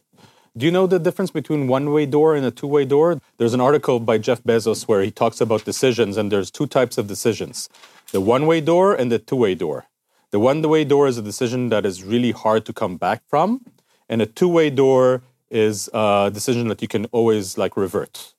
Do 0.56 0.68
you 0.68 0.72
know 0.72 0.86
the 0.86 1.00
difference 1.00 1.32
between 1.32 1.66
one-way 1.66 2.06
door 2.06 2.36
and 2.36 2.46
a 2.46 2.52
two-way 2.52 2.86
door? 2.86 3.20
There's 3.38 3.56
an 3.56 3.60
article 3.60 4.00
by 4.00 4.20
Jeff 4.20 4.44
Bezos 4.44 4.84
where 4.84 5.02
he 5.02 5.10
talks 5.10 5.42
about 5.42 5.66
decisions, 5.66 6.16
and 6.16 6.32
there's 6.32 6.52
two 6.52 6.68
types 6.68 7.00
of 7.00 7.08
decisions: 7.08 7.70
the 8.12 8.22
one-way 8.22 8.62
door 8.62 8.94
and 8.94 9.12
the 9.12 9.18
two-way 9.18 9.56
door. 9.56 9.88
The 10.30 10.38
one-way 10.38 10.84
door 10.86 11.08
is 11.08 11.18
a 11.18 11.24
decision 11.24 11.70
that 11.70 11.88
is 11.88 12.04
really 12.04 12.30
hard 12.30 12.68
to 12.68 12.74
come 12.74 12.98
back 12.98 13.24
from, 13.28 13.66
and 14.08 14.22
a 14.22 14.28
two-way 14.28 14.70
door 14.70 15.24
is 15.50 15.90
a 15.92 16.30
decision 16.32 16.68
that 16.68 16.84
you 16.84 16.88
can 16.88 17.06
always 17.06 17.58
like 17.58 17.76
revert. 17.76 18.36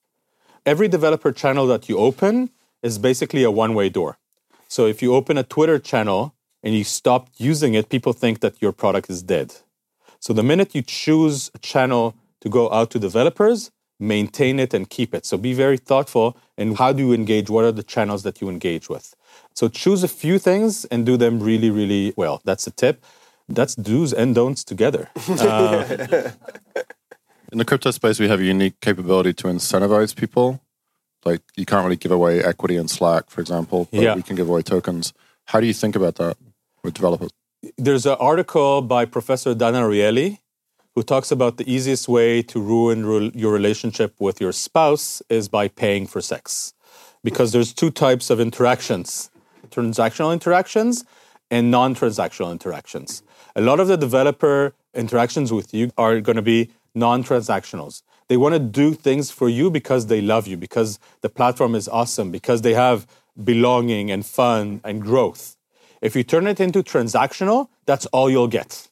Every 0.65 0.87
developer 0.87 1.33
channel 1.33 1.67
that 1.67 1.89
you 1.89 1.99
open 1.99 2.51
is 2.81 2.97
basically 2.97 3.43
a 3.43 3.51
one-way 3.51 3.89
door. 3.89 4.19
So 4.69 4.87
if 4.87 5.03
you 5.03 5.17
open 5.17 5.37
a 5.37 5.43
Twitter 5.43 5.81
channel 5.81 6.33
and 6.63 6.77
you 6.77 6.85
stop 6.85 7.29
using 7.39 7.75
it, 7.75 7.89
people 7.89 8.13
think 8.13 8.39
that 8.39 8.63
your 8.63 8.71
product 8.71 9.11
is 9.11 9.21
dead. 9.21 9.57
So 10.25 10.33
the 10.33 10.43
minute 10.43 10.75
you 10.75 10.81
choose 10.81 11.51
a 11.55 11.59
channel 11.59 12.15
to 12.41 12.49
go 12.49 12.73
out 12.73 12.91
to 12.93 12.99
developers, 12.99 13.71
maintain 14.01 14.59
it 14.59 14.73
and 14.73 14.89
keep 14.89 15.15
it. 15.15 15.27
So 15.27 15.37
be 15.37 15.53
very 15.53 15.77
thoughtful 15.77 16.39
in 16.57 16.77
how 16.77 16.95
do 16.95 17.07
you 17.07 17.13
engage? 17.13 17.51
What 17.51 17.67
are 17.67 17.73
the 17.73 17.83
channels 17.83 18.23
that 18.23 18.41
you 18.41 18.49
engage 18.49 18.89
with? 18.89 19.15
So 19.55 19.69
choose 19.69 20.03
a 20.03 20.09
few 20.09 20.39
things 20.39 20.87
and 20.87 21.05
do 21.05 21.19
them 21.19 21.41
really, 21.41 21.69
really 21.69 22.15
well. 22.17 22.41
That's 22.43 22.67
a 22.67 22.71
tip. 22.71 23.05
That's 23.51 23.75
do's 23.75 24.15
and 24.15 24.35
don'ts 24.35 24.65
together. 24.65 25.11
Uh, 25.29 26.31
in 27.53 27.59
the 27.59 27.67
crypto 27.67 27.91
space, 27.91 28.19
we 28.19 28.27
have 28.27 28.41
a 28.41 28.45
unique 28.45 28.81
capability 28.81 29.35
to 29.35 29.49
incentivize 29.49 30.17
people. 30.17 30.63
Like 31.27 31.43
you 31.55 31.67
can't 31.67 31.85
really 31.85 31.97
give 31.97 32.13
away 32.13 32.43
equity 32.43 32.77
in 32.77 32.89
Slack, 32.89 33.29
for 33.29 33.43
example, 33.43 33.89
but 33.93 34.01
yeah. 34.01 34.15
we 34.15 34.23
can 34.23 34.37
give 34.37 34.49
away 34.49 34.63
tokens. 34.63 35.13
How 35.45 35.61
do 35.61 35.67
you 35.67 35.75
think 35.75 35.95
about 35.95 36.15
that 36.15 36.39
with 36.83 36.95
developers? 36.95 37.31
There's 37.77 38.07
an 38.07 38.17
article 38.19 38.83
by 38.83 39.05
Professor 39.05 39.55
Dan 39.55 39.75
Ariely 39.75 40.39
who 40.95 41.03
talks 41.03 41.31
about 41.31 41.57
the 41.57 41.71
easiest 41.71 42.09
way 42.09 42.43
to 42.43 42.61
ruin 42.61 43.05
re- 43.05 43.33
your 43.35 43.53
relationship 43.53 44.15
with 44.21 44.41
your 44.41 44.53
spouse 44.53 45.23
is 45.29 45.49
by 45.49 45.69
paying 45.69 46.07
for 46.07 46.21
sex. 46.21 46.75
Because 47.23 47.53
there's 47.53 47.73
two 47.73 47.91
types 47.91 48.31
of 48.31 48.41
interactions 48.41 49.31
transactional 49.71 50.33
interactions 50.33 51.05
and 51.51 51.71
non 51.71 51.95
transactional 51.95 52.53
interactions. 52.53 53.23
A 53.57 53.61
lot 53.61 53.81
of 53.81 53.89
the 53.89 53.97
developer 53.97 54.75
interactions 54.95 55.53
with 55.53 55.75
you 55.75 55.91
are 55.97 56.21
going 56.21 56.37
to 56.37 56.43
be 56.43 56.71
non 56.95 57.25
transactionals. 57.25 58.03
They 58.29 58.37
want 58.37 58.55
to 58.55 58.59
do 58.59 58.95
things 58.95 59.31
for 59.31 59.49
you 59.49 59.71
because 59.71 60.07
they 60.07 60.21
love 60.21 60.47
you, 60.47 60.57
because 60.57 60.99
the 61.23 61.29
platform 61.29 61.75
is 61.75 61.89
awesome, 61.89 62.31
because 62.31 62.63
they 62.63 62.75
have 62.75 63.07
belonging 63.43 64.11
and 64.11 64.25
fun 64.25 64.81
and 64.85 65.03
growth. 65.03 65.57
If 66.05 66.15
you 66.15 66.23
turn 66.23 66.47
it 66.47 66.61
into 66.61 66.83
transactional, 66.83 67.69
that's 67.87 68.05
all 68.07 68.29
you'll 68.29 68.55
get. 68.61 68.91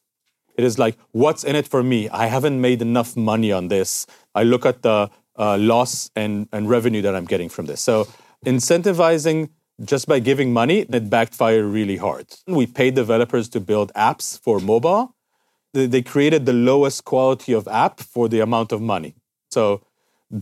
It 0.57 0.65
is 0.65 0.79
like, 0.79 0.97
what's 1.11 1.45
in 1.45 1.55
it 1.57 1.69
for 1.69 1.83
me? 1.83 2.09
I 2.09 2.25
haven't 2.27 2.59
made 2.59 2.81
enough 2.81 3.19
money 3.19 3.53
on 3.53 3.69
this. 3.69 4.07
I 4.35 4.45
look 4.45 4.65
at 4.65 4.81
the 4.81 5.11
uh, 5.39 5.59
loss 5.59 6.11
and, 6.17 6.49
and 6.55 6.71
revenue 6.71 7.03
that 7.03 7.15
I'm 7.15 7.27
getting 7.27 7.51
from 7.51 7.67
this. 7.67 7.83
So 7.83 8.09
incentivizing 8.47 9.51
just 9.85 10.09
by 10.09 10.21
giving 10.21 10.55
money, 10.55 10.87
it 10.89 11.11
backfired 11.11 11.67
really 11.67 11.99
hard. 11.99 12.29
We 12.47 12.67
paid 12.67 12.95
developers 12.95 13.51
to 13.51 13.61
build 13.61 13.93
apps 13.93 14.41
for 14.41 14.59
mobile. 14.59 15.15
They 15.75 16.01
created 16.01 16.47
the 16.47 16.55
lowest 16.55 17.05
quality 17.05 17.53
of 17.53 17.69
app 17.69 18.01
for 18.01 18.27
the 18.27 18.41
amount 18.41 18.73
of 18.73 18.81
money. 18.81 19.15
So 19.51 19.83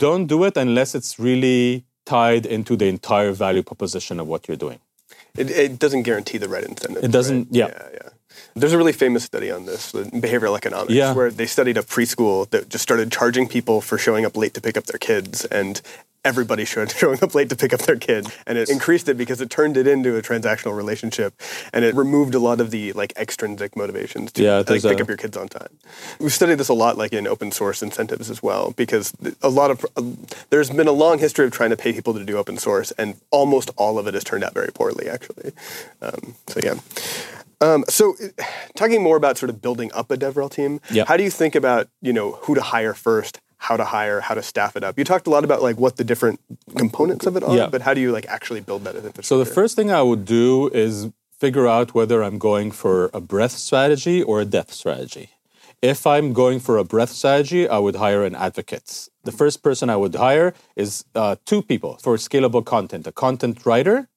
don't 0.04 0.26
do 0.26 0.44
it 0.44 0.56
unless 0.56 0.94
it's 0.94 1.18
really 1.18 1.84
tied 2.06 2.46
into 2.46 2.76
the 2.76 2.86
entire 2.86 3.32
value 3.32 3.64
proposition 3.64 4.20
of 4.20 4.28
what 4.28 4.46
you're 4.46 4.56
doing. 4.56 4.78
It, 5.36 5.50
it 5.50 5.78
doesn't 5.78 6.02
guarantee 6.02 6.38
the 6.38 6.48
right 6.48 6.64
incentive. 6.64 7.04
It 7.04 7.12
doesn't, 7.12 7.38
right? 7.38 7.46
yeah. 7.50 7.66
yeah. 7.68 7.88
Yeah, 7.92 8.09
There's 8.54 8.72
a 8.72 8.78
really 8.78 8.92
famous 8.92 9.24
study 9.24 9.50
on 9.50 9.66
this, 9.66 9.92
behavioral 9.92 10.56
economics, 10.56 10.92
yeah. 10.92 11.14
where 11.14 11.30
they 11.30 11.46
studied 11.46 11.76
a 11.76 11.82
preschool 11.82 12.48
that 12.50 12.68
just 12.68 12.82
started 12.82 13.12
charging 13.12 13.48
people 13.48 13.80
for 13.80 13.98
showing 13.98 14.24
up 14.24 14.36
late 14.36 14.54
to 14.54 14.60
pick 14.60 14.76
up 14.76 14.84
their 14.84 14.98
kids. 14.98 15.44
And 15.46 15.80
everybody 16.24 16.64
showed 16.66 16.90
showing 16.90 17.22
up 17.22 17.34
late 17.34 17.48
to 17.48 17.56
pick 17.56 17.72
up 17.72 17.80
their 17.80 17.96
kid 17.96 18.26
and 18.46 18.58
it 18.58 18.68
increased 18.68 19.08
it 19.08 19.16
because 19.16 19.40
it 19.40 19.50
turned 19.50 19.76
it 19.76 19.86
into 19.86 20.16
a 20.16 20.22
transactional 20.22 20.76
relationship 20.76 21.34
and 21.72 21.84
it 21.84 21.94
removed 21.94 22.34
a 22.34 22.38
lot 22.38 22.60
of 22.60 22.70
the 22.70 22.92
like 22.92 23.12
extrinsic 23.16 23.76
motivations 23.76 24.32
to 24.32 24.42
yeah, 24.42 24.56
like, 24.56 24.82
pick 24.82 25.00
up 25.00 25.08
your 25.08 25.16
kids 25.16 25.36
on 25.36 25.48
time 25.48 25.78
we've 26.18 26.32
studied 26.32 26.56
this 26.56 26.68
a 26.68 26.74
lot 26.74 26.98
like 26.98 27.12
in 27.12 27.26
open 27.26 27.50
source 27.50 27.82
incentives 27.82 28.30
as 28.30 28.42
well 28.42 28.72
because 28.76 29.14
a 29.42 29.48
lot 29.48 29.70
of 29.70 29.84
uh, 29.96 30.02
there's 30.50 30.70
been 30.70 30.88
a 30.88 30.92
long 30.92 31.18
history 31.18 31.46
of 31.46 31.52
trying 31.52 31.70
to 31.70 31.76
pay 31.76 31.92
people 31.92 32.12
to 32.12 32.24
do 32.24 32.36
open 32.36 32.58
source 32.58 32.90
and 32.92 33.18
almost 33.30 33.70
all 33.76 33.98
of 33.98 34.06
it 34.06 34.14
has 34.14 34.24
turned 34.24 34.44
out 34.44 34.52
very 34.52 34.70
poorly 34.72 35.08
actually 35.08 35.52
um, 36.02 36.34
so 36.48 36.60
yeah 36.62 36.74
um, 37.60 37.84
so, 37.88 38.14
talking 38.74 39.02
more 39.02 39.16
about 39.16 39.36
sort 39.36 39.50
of 39.50 39.60
building 39.60 39.90
up 39.92 40.10
a 40.10 40.16
DevRel 40.16 40.50
team, 40.50 40.80
yep. 40.90 41.08
how 41.08 41.16
do 41.16 41.22
you 41.22 41.30
think 41.30 41.54
about 41.54 41.88
you 42.00 42.12
know 42.12 42.32
who 42.42 42.54
to 42.54 42.62
hire 42.62 42.94
first, 42.94 43.40
how 43.60 43.76
to 43.76 43.84
hire, 43.84 44.20
how 44.20 44.34
to 44.34 44.42
staff 44.42 44.74
it 44.74 44.82
up. 44.82 44.98
You 44.98 45.04
talked 45.04 45.26
a 45.26 45.30
lot 45.30 45.44
about 45.44 45.62
like 45.62 45.78
what 45.78 45.96
the 45.96 46.04
different 46.04 46.40
components 46.76 47.26
of 47.26 47.36
it 47.36 47.42
are, 47.42 47.56
yeah. 47.56 47.66
but 47.66 47.82
how 47.82 47.92
do 47.92 48.00
you 48.00 48.10
like 48.10 48.26
actually 48.26 48.60
build 48.60 48.84
that 48.84 48.94
infrastructure? 48.94 49.22
So 49.22 49.38
the 49.38 49.44
first 49.44 49.76
thing 49.76 49.90
I 49.90 50.00
would 50.00 50.24
do 50.24 50.68
is 50.68 51.10
figure 51.38 51.68
out 51.68 51.94
whether 51.94 52.24
I'm 52.24 52.38
going 52.38 52.70
for 52.70 53.10
a 53.12 53.20
breadth 53.20 53.52
strategy 53.52 54.22
or 54.22 54.40
a 54.40 54.46
depth 54.46 54.72
strategy. 54.72 55.30
If 55.82 56.06
I'm 56.06 56.32
going 56.32 56.60
for 56.60 56.78
a 56.78 56.84
breadth 56.84 57.12
strategy, 57.12 57.68
I 57.68 57.78
would 57.78 57.96
hire 57.96 58.24
an 58.24 58.34
advocate. 58.34 59.08
The 59.24 59.32
first 59.32 59.62
person 59.62 59.90
I 59.90 59.96
would 59.96 60.14
hire 60.14 60.54
is 60.76 61.04
uh, 61.14 61.36
two 61.44 61.60
people 61.60 61.98
for 62.02 62.16
scalable 62.16 62.64
content: 62.64 63.06
a 63.06 63.12
content 63.12 63.66
writer 63.66 64.08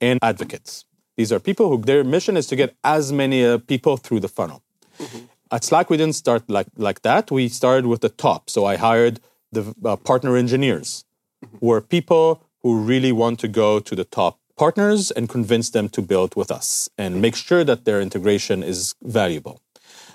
and 0.00 0.18
advocates. 0.22 0.86
These 1.16 1.32
are 1.32 1.40
people 1.40 1.68
who 1.68 1.78
their 1.82 2.04
mission 2.04 2.36
is 2.36 2.46
to 2.48 2.56
get 2.56 2.74
as 2.82 3.12
many 3.12 3.44
uh, 3.44 3.58
people 3.58 3.96
through 3.96 4.20
the 4.20 4.28
funnel. 4.28 4.62
Mm-hmm. 4.98 5.24
At 5.50 5.64
Slack, 5.64 5.90
we 5.90 5.96
didn't 5.96 6.16
start 6.16 6.48
like, 6.48 6.68
like 6.76 7.02
that. 7.02 7.30
We 7.30 7.48
started 7.48 7.86
with 7.86 8.00
the 8.00 8.08
top. 8.08 8.48
So 8.48 8.64
I 8.64 8.76
hired 8.76 9.20
the 9.50 9.74
uh, 9.84 9.96
partner 9.96 10.36
engineers, 10.36 11.04
who 11.60 11.70
are 11.70 11.80
people 11.80 12.42
who 12.62 12.80
really 12.80 13.12
want 13.12 13.38
to 13.40 13.48
go 13.48 13.78
to 13.80 13.94
the 13.94 14.04
top 14.04 14.38
partners 14.56 15.10
and 15.10 15.28
convince 15.28 15.70
them 15.70 15.88
to 15.90 16.00
build 16.00 16.34
with 16.36 16.50
us 16.50 16.88
and 16.96 17.20
make 17.20 17.36
sure 17.36 17.64
that 17.64 17.84
their 17.84 18.00
integration 18.00 18.62
is 18.62 18.94
valuable. 19.02 19.60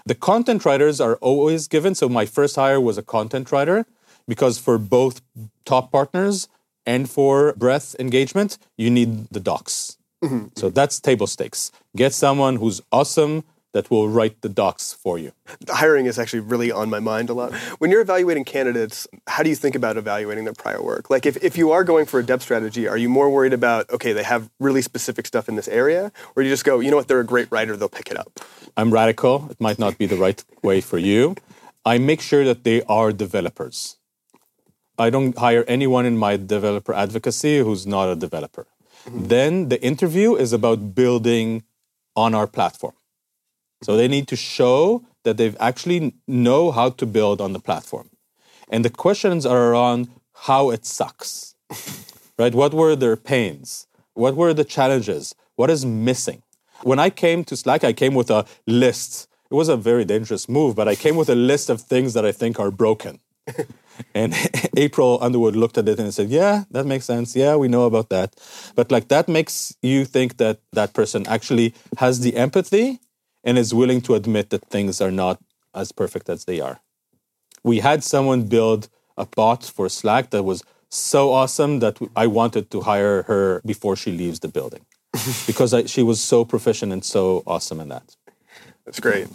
The 0.06 0.16
content 0.16 0.66
writers 0.66 1.02
are 1.02 1.18
always 1.18 1.68
given. 1.68 1.94
So 1.94 2.08
my 2.08 2.26
first 2.26 2.56
hire 2.56 2.80
was 2.80 2.98
a 2.98 3.04
content 3.04 3.52
writer 3.52 3.86
because 4.28 4.58
for 4.58 4.78
both 4.78 5.22
top 5.66 5.92
partners 5.92 6.48
and 6.86 7.10
for 7.10 7.54
breadth 7.54 7.96
engagement, 8.00 8.58
you 8.78 8.90
need 8.90 9.28
the 9.30 9.40
docs. 9.40 9.98
Mm-hmm. 10.24 10.48
So 10.56 10.70
that's 10.70 11.00
table 11.00 11.28
stakes. 11.28 11.72
Get 11.96 12.14
someone 12.14 12.56
who's 12.58 12.82
awesome 12.92 13.44
that 13.74 13.92
will 13.92 14.10
write 14.10 14.42
the 14.42 14.50
docs 14.50 14.94
for 14.94 15.20
you. 15.20 15.32
Hiring 15.70 16.08
is 16.08 16.18
actually 16.18 16.40
really 16.40 16.72
on 16.72 16.90
my 16.90 17.00
mind 17.00 17.30
a 17.30 17.34
lot. 17.34 17.54
When 17.80 17.92
you're 17.92 18.02
evaluating 18.02 18.46
candidates, 18.46 19.08
how 19.28 19.44
do 19.44 19.50
you 19.50 19.56
think 19.56 19.76
about 19.76 19.98
evaluating 19.98 20.46
their 20.46 20.54
prior 20.54 20.82
work? 20.82 21.12
Like, 21.12 21.26
if, 21.28 21.38
if 21.44 21.58
you 21.58 21.72
are 21.72 21.84
going 21.84 22.06
for 22.08 22.20
a 22.20 22.24
depth 22.24 22.44
strategy, 22.44 22.88
are 22.88 22.98
you 22.98 23.10
more 23.10 23.30
worried 23.30 23.54
about, 23.54 23.90
okay, 23.92 24.14
they 24.14 24.24
have 24.24 24.50
really 24.60 24.82
specific 24.82 25.28
stuff 25.28 25.48
in 25.48 25.56
this 25.56 25.68
area? 25.68 26.12
Or 26.36 26.42
you 26.42 26.50
just 26.50 26.66
go, 26.66 26.80
you 26.80 26.90
know 26.90 26.98
what, 26.98 27.08
they're 27.08 27.20
a 27.20 27.26
great 27.26 27.52
writer, 27.52 27.78
they'll 27.78 27.90
pick 27.90 28.10
it 28.10 28.18
up? 28.18 28.40
I'm 28.76 28.92
radical. 28.92 29.48
It 29.52 29.62
might 29.62 29.78
not 29.78 29.98
be 29.98 30.08
the 30.08 30.18
right 30.18 30.44
way 30.64 30.82
for 30.82 30.98
you. 30.98 31.36
I 31.86 32.00
make 32.00 32.22
sure 32.22 32.44
that 32.46 32.64
they 32.64 32.82
are 32.84 33.12
developers. 33.12 33.98
I 34.98 35.12
don't 35.12 35.38
hire 35.38 35.64
anyone 35.68 36.06
in 36.08 36.18
my 36.18 36.38
developer 36.38 36.94
advocacy 36.94 37.60
who's 37.60 37.86
not 37.86 38.10
a 38.10 38.16
developer. 38.16 38.66
Then 39.12 39.70
the 39.70 39.82
interview 39.82 40.36
is 40.36 40.54
about 40.54 40.94
building 40.94 41.64
on 42.16 42.36
our 42.36 42.48
platform. 42.48 42.94
So 43.84 43.96
they 43.96 44.08
need 44.08 44.28
to 44.30 44.36
show 44.36 45.06
that 45.24 45.38
they've 45.38 45.58
actually 45.60 46.14
know 46.28 46.72
how 46.72 46.90
to 46.92 47.06
build 47.06 47.42
on 47.42 47.54
the 47.54 47.60
platform. 47.60 48.10
And 48.70 48.84
the 48.84 48.90
questions 48.90 49.46
are 49.46 49.72
around 49.72 50.10
how 50.34 50.72
it 50.72 50.86
sucks. 50.86 51.56
right? 52.38 52.54
What 52.54 52.74
were 52.74 52.96
their 52.96 53.16
pains? 53.16 53.88
What 54.14 54.36
were 54.36 54.54
the 54.54 54.64
challenges? 54.64 55.36
What 55.56 55.70
is 55.70 55.86
missing? 55.86 56.44
When 56.84 57.00
I 57.00 57.10
came 57.10 57.44
to 57.46 57.56
Slack, 57.56 57.84
I 57.84 57.94
came 57.94 58.14
with 58.14 58.30
a 58.30 58.46
list. 58.66 59.28
It 59.50 59.56
was 59.56 59.70
a 59.70 59.78
very 59.78 60.06
dangerous 60.06 60.50
move, 60.50 60.76
but 60.76 60.88
I 60.88 60.96
came 60.96 61.16
with 61.16 61.30
a 61.30 61.36
list 61.36 61.70
of 61.70 61.82
things 61.82 62.14
that 62.14 62.26
I 62.26 62.32
think 62.32 62.60
are 62.60 62.72
broken. 62.72 63.20
and 64.14 64.34
April 64.78 65.18
Underwood 65.22 65.56
looked 65.56 65.78
at 65.78 65.88
it 65.88 66.00
and 66.00 66.14
said, 66.14 66.30
"Yeah, 66.30 66.64
that 66.72 66.86
makes 66.86 67.06
sense. 67.06 67.36
Yeah, 67.36 67.56
we 67.56 67.68
know 67.68 67.86
about 67.86 68.10
that." 68.10 68.36
But 68.76 68.92
like 68.92 69.08
that 69.10 69.28
makes 69.28 69.76
you 69.82 70.06
think 70.06 70.38
that 70.38 70.60
that 70.74 70.94
person 70.94 71.26
actually 71.28 71.74
has 71.98 72.20
the 72.20 72.36
empathy 72.36 73.00
and 73.44 73.58
is 73.58 73.74
willing 73.74 74.02
to 74.02 74.16
admit 74.16 74.50
that 74.50 74.66
things 74.70 75.02
are 75.02 75.12
not 75.12 75.40
as 75.74 75.92
perfect 75.92 76.30
as 76.30 76.46
they 76.46 76.60
are. 76.60 76.80
We 77.64 77.80
had 77.80 78.04
someone 78.04 78.44
build 78.44 78.90
a 79.18 79.26
bot 79.26 79.64
for 79.64 79.90
Slack 79.90 80.30
that 80.32 80.44
was 80.44 80.64
so 80.90 81.32
awesome 81.32 81.80
that 81.80 81.98
I 82.16 82.28
wanted 82.28 82.72
to 82.72 82.82
hire 82.82 83.24
her 83.24 83.62
before 83.66 83.96
she 83.96 84.12
leaves 84.12 84.40
the 84.40 84.48
building 84.48 84.86
because 85.48 85.74
I, 85.74 85.86
she 85.86 86.04
was 86.04 86.22
so 86.22 86.46
proficient 86.46 86.94
and 86.94 87.04
so 87.04 87.44
awesome 87.46 87.80
in 87.80 87.90
that. 87.90 88.16
That's 88.86 89.00
great. 89.00 89.28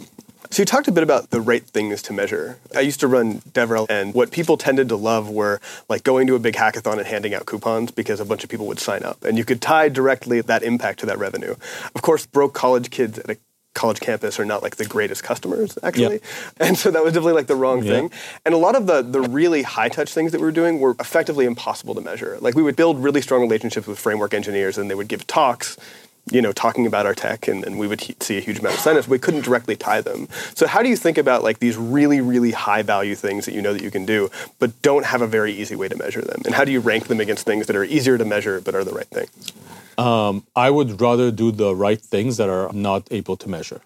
So 0.53 0.61
you 0.61 0.67
talked 0.67 0.87
a 0.87 0.91
bit 0.91 1.01
about 1.01 1.31
the 1.31 1.41
right 1.41 1.63
things 1.63 2.03
to 2.03 2.13
measure. 2.13 2.59
I 2.75 2.81
used 2.81 2.99
to 2.99 3.07
run 3.07 3.39
DevRel, 3.39 3.87
and 3.89 4.13
what 4.13 4.29
people 4.29 4.55
tended 4.55 4.87
to 4.89 4.95
love 4.95 5.27
were 5.27 5.59
like 5.89 6.03
going 6.03 6.27
to 6.27 6.35
a 6.35 6.39
big 6.39 6.53
hackathon 6.53 6.99
and 6.99 7.07
handing 7.07 7.33
out 7.33 7.47
coupons 7.47 7.89
because 7.89 8.19
a 8.19 8.25
bunch 8.25 8.43
of 8.43 8.51
people 8.51 8.67
would 8.67 8.77
sign 8.77 9.01
up, 9.01 9.23
and 9.23 9.35
you 9.35 9.45
could 9.45 9.63
tie 9.63 9.89
directly 9.89 10.41
that 10.41 10.61
impact 10.61 10.99
to 10.99 11.07
that 11.07 11.17
revenue. 11.17 11.55
Of 11.95 12.03
course, 12.03 12.27
broke 12.27 12.53
college 12.53 12.91
kids 12.91 13.17
at 13.17 13.31
a 13.31 13.37
college 13.73 13.99
campus 13.99 14.39
are 14.39 14.45
not 14.45 14.61
like 14.61 14.75
the 14.75 14.85
greatest 14.85 15.23
customers 15.23 15.79
actually. 15.81 16.19
And 16.59 16.77
so 16.77 16.91
that 16.91 17.03
was 17.03 17.13
definitely 17.13 17.33
like 17.33 17.47
the 17.47 17.55
wrong 17.55 17.81
thing. 17.81 18.11
And 18.45 18.53
a 18.53 18.57
lot 18.59 18.75
of 18.75 18.85
the 18.85 19.01
the 19.01 19.21
really 19.21 19.63
high 19.63 19.89
touch 19.89 20.13
things 20.13 20.33
that 20.33 20.39
we 20.39 20.45
were 20.45 20.51
doing 20.51 20.79
were 20.79 20.95
effectively 20.99 21.45
impossible 21.45 21.95
to 21.95 22.01
measure. 22.01 22.37
Like 22.39 22.53
we 22.53 22.61
would 22.61 22.75
build 22.75 23.01
really 23.01 23.21
strong 23.21 23.41
relationships 23.41 23.87
with 23.87 23.97
framework 23.97 24.35
engineers 24.35 24.77
and 24.77 24.91
they 24.91 24.95
would 24.95 25.07
give 25.07 25.25
talks 25.25 25.77
you 26.31 26.41
know, 26.41 26.51
talking 26.51 26.87
about 26.87 27.05
our 27.05 27.13
tech, 27.13 27.47
and, 27.47 27.63
and 27.63 27.77
we 27.77 27.87
would 27.87 28.01
he- 28.01 28.15
see 28.19 28.37
a 28.37 28.41
huge 28.41 28.59
amount 28.59 28.75
of 28.75 28.81
signups. 28.81 29.07
We 29.07 29.19
couldn't 29.19 29.43
directly 29.43 29.75
tie 29.75 30.01
them. 30.01 30.27
So, 30.55 30.67
how 30.67 30.81
do 30.81 30.89
you 30.89 30.95
think 30.95 31.17
about 31.17 31.43
like 31.43 31.59
these 31.59 31.77
really, 31.77 32.21
really 32.21 32.51
high 32.51 32.81
value 32.81 33.15
things 33.15 33.45
that 33.45 33.53
you 33.53 33.61
know 33.61 33.73
that 33.73 33.81
you 33.81 33.91
can 33.91 34.05
do, 34.05 34.29
but 34.59 34.81
don't 34.81 35.05
have 35.05 35.21
a 35.21 35.27
very 35.27 35.53
easy 35.53 35.75
way 35.75 35.89
to 35.89 35.95
measure 35.97 36.21
them? 36.21 36.41
And 36.45 36.55
how 36.55 36.63
do 36.63 36.71
you 36.71 36.79
rank 36.79 37.07
them 37.07 37.19
against 37.19 37.45
things 37.45 37.67
that 37.67 37.75
are 37.75 37.83
easier 37.83 38.17
to 38.17 38.25
measure 38.25 38.61
but 38.61 38.73
are 38.75 38.83
the 38.83 38.93
right 38.93 39.07
things? 39.07 39.51
Um, 39.97 40.45
I 40.55 40.69
would 40.69 40.99
rather 40.99 41.29
do 41.29 41.51
the 41.51 41.75
right 41.75 42.01
things 42.01 42.37
that 42.37 42.49
are 42.49 42.71
not 42.73 43.07
able 43.11 43.37
to 43.37 43.49
measure. 43.49 43.81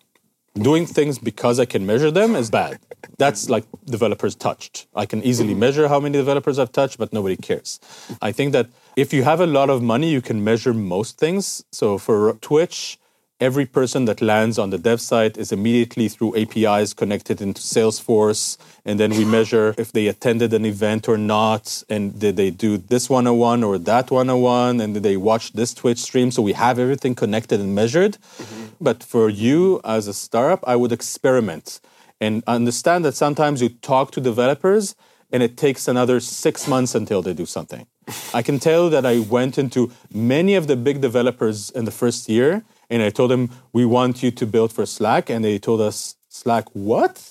Doing 0.60 0.88
things 0.88 1.20
because 1.20 1.60
I 1.60 1.66
can 1.66 1.86
measure 1.86 2.10
them 2.10 2.36
is 2.36 2.50
bad. 2.50 2.80
That's 3.18 3.50
like 3.50 3.66
developers 3.86 4.36
touched. 4.36 4.88
I 4.96 5.06
can 5.06 5.22
easily 5.24 5.54
measure 5.54 5.88
how 5.88 6.00
many 6.00 6.18
developers 6.18 6.58
I've 6.58 6.72
touched, 6.72 6.98
but 6.98 7.14
nobody 7.14 7.36
cares. 7.36 7.80
I 8.22 8.32
think 8.32 8.54
that 8.54 8.68
if 8.96 9.14
you 9.14 9.24
have 9.24 9.40
a 9.40 9.46
lot 9.46 9.70
of 9.70 9.84
money, 9.84 10.10
you 10.10 10.22
can 10.22 10.44
measure 10.44 10.74
most 10.74 11.20
things. 11.20 11.64
So 11.72 11.98
for 11.98 12.34
Twitch, 12.42 12.98
every 13.40 13.66
person 13.66 14.06
that 14.06 14.22
lands 14.22 14.58
on 14.58 14.72
the 14.72 14.78
dev 14.78 15.00
site 15.00 15.38
is 15.38 15.52
immediately 15.52 16.08
through 16.08 16.36
APIs 16.36 16.94
connected 16.94 17.42
into 17.42 17.62
Salesforce. 17.62 18.58
And 18.84 19.00
then 19.00 19.12
we 19.12 19.26
measure 19.26 19.76
if 19.78 19.92
they 19.92 20.08
attended 20.08 20.54
an 20.54 20.66
event 20.66 21.08
or 21.08 21.18
not. 21.18 21.84
And 21.90 22.20
did 22.20 22.36
they 22.36 22.50
do 22.50 22.78
this 22.78 23.10
101 23.10 23.64
or 23.64 23.78
that 23.78 24.10
101? 24.10 24.82
And 24.82 24.94
did 24.96 25.04
they 25.04 25.18
watch 25.18 25.54
this 25.54 25.74
Twitch 25.74 26.00
stream? 26.00 26.32
So 26.32 26.42
we 26.42 26.54
have 26.54 26.80
everything 26.80 27.14
connected 27.14 27.60
and 27.60 27.76
measured. 27.76 28.14
Mm-hmm. 28.38 28.66
But 28.82 29.04
for 29.04 29.30
you 29.30 29.82
as 29.84 30.08
a 30.08 30.14
startup, 30.14 30.64
I 30.68 30.76
would 30.76 30.92
experiment 30.92 31.80
and 32.20 32.44
understand 32.48 33.06
that 33.06 33.16
sometimes 33.16 33.62
you 33.62 33.70
talk 33.70 34.12
to 34.12 34.22
developers 34.22 34.96
and 35.32 35.44
it 35.44 35.58
takes 35.58 35.88
another 35.88 36.20
six 36.20 36.68
months 36.68 36.96
until 36.96 37.22
they 37.22 37.34
do 37.34 37.46
something. 37.46 37.86
I 38.34 38.42
can 38.42 38.60
tell 38.60 38.90
that 38.90 39.06
I 39.06 39.20
went 39.20 39.58
into 39.58 39.92
many 40.12 40.56
of 40.56 40.68
the 40.68 40.76
big 40.76 41.02
developers 41.02 41.70
in 41.70 41.86
the 41.86 41.92
first 41.92 42.30
year 42.30 42.64
and 42.90 43.02
I 43.02 43.10
told 43.10 43.32
them, 43.32 43.50
we 43.74 43.86
want 43.86 44.24
you 44.24 44.32
to 44.32 44.46
build 44.46 44.72
for 44.72 44.86
Slack. 44.86 45.30
And 45.30 45.44
they 45.44 45.60
told 45.60 45.82
us, 45.82 46.16
Slack, 46.30 46.66
what? 46.74 47.24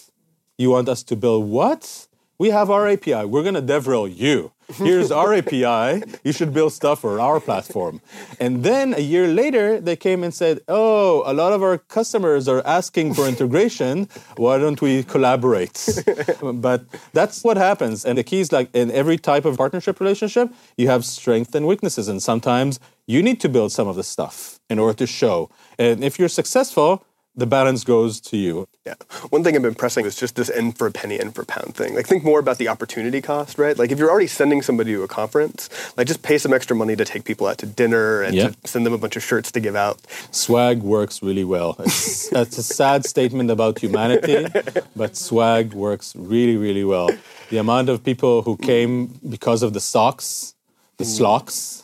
You 0.58 0.70
want 0.70 0.88
us 0.88 1.02
to 1.04 1.16
build 1.16 1.48
what? 1.48 2.06
We 2.38 2.50
have 2.50 2.70
our 2.70 2.88
API. 2.88 3.24
We're 3.24 3.42
going 3.42 3.54
to 3.54 3.62
DevRel 3.62 4.14
you. 4.14 4.52
Here's 4.74 5.10
our 5.10 5.32
API. 5.40 6.02
You 6.24 6.32
should 6.32 6.52
build 6.52 6.72
stuff 6.72 7.00
for 7.00 7.20
our 7.20 7.40
platform. 7.40 8.00
And 8.40 8.64
then 8.64 8.94
a 8.94 9.00
year 9.00 9.28
later, 9.28 9.80
they 9.80 9.96
came 9.96 10.24
and 10.24 10.34
said, 10.34 10.60
Oh, 10.68 11.22
a 11.24 11.32
lot 11.32 11.52
of 11.52 11.62
our 11.62 11.78
customers 11.78 12.48
are 12.48 12.66
asking 12.66 13.14
for 13.14 13.26
integration. 13.28 14.08
Why 14.36 14.58
don't 14.58 14.80
we 14.82 15.04
collaborate? 15.04 15.88
but 16.42 16.84
that's 17.12 17.44
what 17.44 17.56
happens. 17.56 18.04
And 18.04 18.18
the 18.18 18.24
key 18.24 18.40
is 18.40 18.52
like 18.52 18.68
in 18.74 18.90
every 18.90 19.18
type 19.18 19.44
of 19.44 19.56
partnership 19.56 20.00
relationship, 20.00 20.52
you 20.76 20.88
have 20.88 21.04
strengths 21.04 21.54
and 21.54 21.66
weaknesses. 21.66 22.08
And 22.08 22.22
sometimes 22.22 22.80
you 23.06 23.22
need 23.22 23.40
to 23.40 23.48
build 23.48 23.72
some 23.72 23.86
of 23.86 23.96
the 23.96 24.02
stuff 24.02 24.58
in 24.68 24.78
order 24.78 24.96
to 24.98 25.06
show. 25.06 25.48
And 25.78 26.02
if 26.02 26.18
you're 26.18 26.28
successful, 26.28 27.04
the 27.36 27.46
balance 27.46 27.84
goes 27.84 28.20
to 28.20 28.36
you. 28.36 28.66
Yeah. 28.86 28.94
One 29.30 29.44
thing 29.44 29.54
I've 29.54 29.62
been 29.62 29.74
pressing 29.74 30.06
is 30.06 30.16
just 30.16 30.36
this 30.36 30.48
N 30.48 30.72
for 30.72 30.86
a 30.86 30.90
penny, 30.90 31.20
N 31.20 31.32
for 31.32 31.42
a 31.42 31.46
pound 31.46 31.74
thing. 31.74 31.94
Like 31.94 32.06
think 32.06 32.24
more 32.24 32.38
about 32.38 32.58
the 32.58 32.68
opportunity 32.68 33.20
cost, 33.20 33.58
right? 33.58 33.76
Like 33.78 33.92
if 33.92 33.98
you're 33.98 34.10
already 34.10 34.26
sending 34.26 34.62
somebody 34.62 34.92
to 34.92 35.02
a 35.02 35.08
conference, 35.08 35.68
like 35.96 36.06
just 36.06 36.22
pay 36.22 36.38
some 36.38 36.54
extra 36.54 36.74
money 36.74 36.96
to 36.96 37.04
take 37.04 37.24
people 37.24 37.46
out 37.46 37.58
to 37.58 37.66
dinner 37.66 38.22
and 38.22 38.34
to 38.34 38.54
send 38.64 38.86
them 38.86 38.94
a 38.94 38.98
bunch 38.98 39.16
of 39.16 39.22
shirts 39.22 39.52
to 39.52 39.60
give 39.60 39.76
out. 39.76 40.00
Swag 40.30 40.82
works 40.82 41.22
really 41.22 41.44
well. 41.44 41.76
It's, 41.80 42.32
it's 42.32 42.58
a 42.58 42.62
sad 42.62 43.04
statement 43.04 43.50
about 43.50 43.78
humanity, 43.78 44.46
but 44.94 45.16
swag 45.16 45.74
works 45.74 46.14
really, 46.16 46.56
really 46.56 46.84
well. 46.84 47.10
The 47.50 47.58
amount 47.58 47.88
of 47.90 48.02
people 48.02 48.42
who 48.42 48.56
came 48.56 49.18
because 49.28 49.62
of 49.62 49.72
the 49.72 49.80
socks, 49.80 50.54
the 50.96 51.04
mm. 51.04 51.16
slocks, 51.16 51.82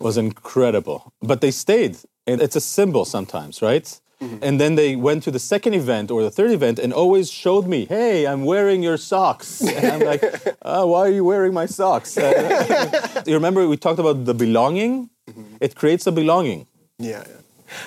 was 0.00 0.16
incredible. 0.16 1.12
But 1.22 1.40
they 1.40 1.50
stayed. 1.50 1.98
And 2.26 2.42
it's 2.42 2.56
a 2.56 2.60
symbol 2.60 3.04
sometimes, 3.04 3.62
right? 3.62 4.00
Mm-hmm. 4.20 4.38
And 4.42 4.60
then 4.60 4.74
they 4.74 4.96
went 4.96 5.22
to 5.24 5.30
the 5.30 5.38
second 5.38 5.74
event 5.74 6.10
or 6.10 6.22
the 6.22 6.30
third 6.30 6.50
event 6.50 6.78
and 6.80 6.92
always 6.92 7.30
showed 7.30 7.66
me, 7.66 7.86
hey, 7.86 8.26
I'm 8.26 8.44
wearing 8.44 8.82
your 8.82 8.96
socks. 8.96 9.62
And 9.78 9.86
I'm 9.86 10.00
like, 10.00 10.22
oh, 10.62 10.86
why 10.88 11.00
are 11.06 11.10
you 11.10 11.24
wearing 11.24 11.54
my 11.54 11.66
socks? 11.66 12.18
Uh, 12.18 13.22
you 13.26 13.34
remember 13.34 13.66
we 13.68 13.76
talked 13.76 14.00
about 14.00 14.24
the 14.24 14.34
belonging? 14.34 15.10
Mm-hmm. 15.30 15.56
It 15.60 15.76
creates 15.76 16.06
a 16.06 16.12
belonging. 16.12 16.66
Yeah, 16.98 17.22
yeah. 17.28 17.36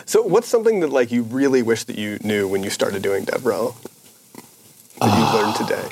So 0.05 0.21
what's 0.21 0.47
something 0.47 0.79
that 0.81 0.91
like 0.91 1.11
you 1.11 1.23
really 1.23 1.61
wish 1.61 1.83
that 1.85 1.97
you 1.97 2.17
knew 2.23 2.47
when 2.47 2.63
you 2.63 2.69
started 2.69 3.01
doing 3.01 3.25
DevRel 3.25 3.75
that 4.99 5.11
you 5.17 5.25
learned 5.35 5.55
today? 5.55 5.87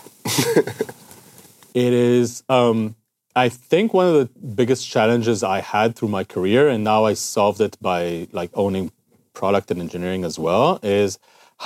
it 1.74 1.94
is 1.94 2.44
um, 2.48 2.96
I 3.36 3.50
think 3.50 3.94
one 3.94 4.08
of 4.08 4.14
the 4.14 4.30
biggest 4.40 4.88
challenges 4.88 5.44
I 5.44 5.62
had 5.62 5.96
through 5.96 6.10
my 6.10 6.24
career, 6.24 6.68
and 6.70 6.84
now 6.84 7.06
I 7.06 7.14
solved 7.14 7.62
it 7.62 7.78
by 7.82 8.28
like 8.32 8.52
owning 8.54 8.92
product 9.42 9.72
and 9.72 9.80
engineering 9.80 10.24
as 10.30 10.38
well 10.46 10.80
is 10.84 11.18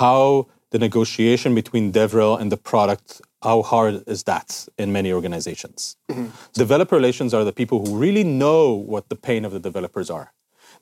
how 0.02 0.46
the 0.70 0.78
negotiation 0.78 1.54
between 1.60 1.92
DevRel 1.92 2.40
and 2.40 2.48
the 2.52 2.56
product, 2.56 3.20
how 3.42 3.62
hard 3.62 3.94
is 4.14 4.22
that 4.24 4.48
in 4.82 4.92
many 4.98 5.10
organizations? 5.12 5.96
Mm-hmm. 6.10 6.28
Developer 6.64 6.96
relations 6.96 7.34
are 7.34 7.44
the 7.50 7.56
people 7.60 7.76
who 7.84 7.96
really 8.06 8.24
know 8.42 8.72
what 8.92 9.08
the 9.08 9.18
pain 9.28 9.44
of 9.44 9.52
the 9.52 9.62
developers 9.68 10.08
are. 10.18 10.32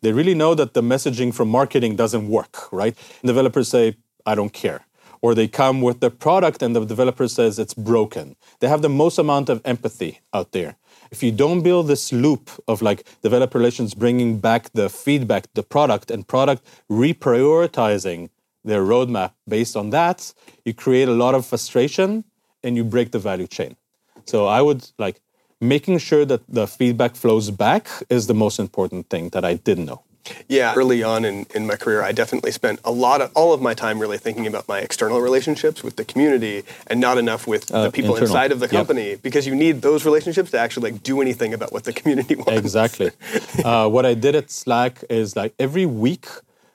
They 0.03 0.13
really 0.13 0.35
know 0.43 0.55
that 0.55 0.75
the 0.75 0.83
messaging 0.95 1.31
from 1.35 1.49
marketing 1.49 1.97
doesn't 1.97 2.29
work, 2.39 2.55
right? 2.73 2.95
Developers 3.25 3.69
say, 3.69 3.97
I 4.27 4.35
don't 4.35 4.53
care. 4.65 4.81
Or 5.23 5.35
they 5.35 5.49
come 5.49 5.81
with 5.81 6.01
the 6.01 6.11
product 6.11 6.63
and 6.63 6.75
the 6.77 6.85
developer 6.85 7.27
says 7.29 7.59
it's 7.59 7.75
broken. 7.93 8.37
They 8.61 8.69
have 8.69 8.83
the 8.83 8.95
most 9.03 9.19
amount 9.19 9.49
of 9.49 9.61
empathy 9.65 10.21
out 10.35 10.53
there 10.53 10.77
if 11.13 11.23
you 11.23 11.31
don't 11.31 11.63
build 11.63 11.87
this 11.87 12.11
loop 12.11 12.51
of 12.67 12.81
like 12.81 13.05
developer 13.23 13.59
relations 13.59 13.95
bringing 13.95 14.39
back 14.39 14.73
the 14.73 14.89
feedback, 14.89 15.47
the 15.53 15.63
product, 15.63 16.11
and 16.11 16.27
product 16.27 16.65
reprioritizing 16.91 18.31
their 18.65 18.83
roadmap 18.83 19.33
based 19.47 19.77
on 19.77 19.91
that, 19.91 20.33
you 20.65 20.73
create 20.73 21.09
a 21.09 21.13
lot 21.13 21.35
of 21.35 21.45
frustration 21.45 22.25
and 22.65 22.77
you 22.77 22.83
break 22.83 23.11
the 23.13 23.19
value 23.19 23.47
chain. 23.47 23.77
So 24.25 24.47
I 24.47 24.63
would 24.63 24.89
like 24.99 25.21
making 25.61 25.99
sure 25.99 26.25
that 26.25 26.43
the 26.49 26.67
feedback 26.67 27.15
flows 27.15 27.51
back 27.51 27.89
is 28.09 28.27
the 28.27 28.35
most 28.35 28.59
important 28.59 29.11
thing 29.11 29.29
that 29.31 29.45
I 29.45 29.55
didn't 29.55 29.85
know. 29.85 30.03
Yeah, 30.49 30.75
early 30.77 31.03
on 31.03 31.25
in, 31.25 31.47
in 31.55 31.67
my 31.67 31.77
career, 31.77 32.03
I 32.03 32.13
definitely 32.13 32.53
spent 32.53 32.81
a 32.85 32.93
lot 32.93 33.21
of 33.21 33.33
all 33.35 33.53
of 33.53 33.61
my 33.61 33.75
time 33.75 33.99
really 33.99 34.19
thinking 34.19 34.47
about 34.47 34.69
my 34.69 34.79
external 34.79 35.21
relationships 35.21 35.83
with 35.83 35.97
the 35.97 36.05
community 36.05 36.63
and 36.87 37.01
not 37.01 37.19
enough 37.19 37.47
with 37.47 37.71
uh, 37.71 37.85
the 37.85 37.91
people 37.91 38.15
internal. 38.15 38.35
inside 38.35 38.53
of 38.53 38.61
the 38.61 38.69
company 38.69 39.11
yep. 39.11 39.23
because 39.23 39.47
you 39.47 39.55
need 39.55 39.83
those 39.83 40.05
relationships 40.05 40.51
to 40.53 40.59
actually 40.59 40.93
like 40.93 41.03
do 41.03 41.21
anything 41.21 41.53
about 41.55 41.73
what 41.73 41.85
the 41.85 41.93
community 41.93 42.35
wants. 42.43 42.53
Exactly. 42.53 43.11
uh, 43.65 43.89
what 43.89 44.07
I 44.07 44.15
did 44.15 44.35
at 44.35 44.51
Slack 44.51 45.03
is 45.11 45.35
like 45.35 45.55
every 45.59 45.87
week, 45.87 46.27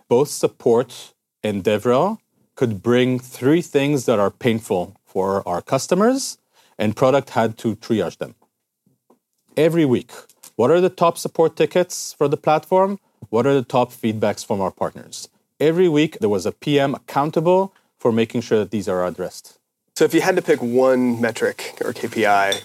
both 0.10 0.30
support 0.30 1.14
and 1.44 1.64
DevRel 1.64 2.20
could 2.56 2.82
bring 2.82 3.20
three 3.20 3.62
things 3.62 4.06
that 4.06 4.20
are 4.20 4.32
painful 4.32 4.96
for 5.06 5.48
our 5.48 5.62
customers, 5.62 6.38
and 6.78 6.96
product 6.96 7.32
had 7.32 7.58
to 7.58 7.76
triage 7.76 8.18
them 8.18 8.36
every 9.56 9.86
week. 9.86 10.12
What 10.56 10.72
are 10.72 10.82
the 10.82 10.90
top 10.90 11.18
support 11.18 11.56
tickets 11.56 12.14
for 12.14 12.28
the 12.28 12.38
platform? 12.38 13.00
What 13.30 13.46
are 13.46 13.54
the 13.54 13.64
top 13.64 13.92
feedbacks 13.92 14.46
from 14.46 14.62
our 14.62 14.72
partners? 14.72 15.30
Every 15.60 15.90
week, 15.90 16.20
there 16.20 16.30
was 16.30 16.46
a 16.46 16.52
PM 16.52 16.96
accountable 16.96 17.74
for 17.98 18.12
making 18.12 18.42
sure 18.42 18.60
that 18.60 18.72
these 18.72 18.88
are 18.88 19.06
addressed. 19.06 19.58
So, 19.96 20.06
if 20.06 20.14
you 20.14 20.22
had 20.22 20.36
to 20.36 20.42
pick 20.42 20.62
one 20.62 21.20
metric 21.20 21.74
or 21.84 21.94
KPI 21.94 22.62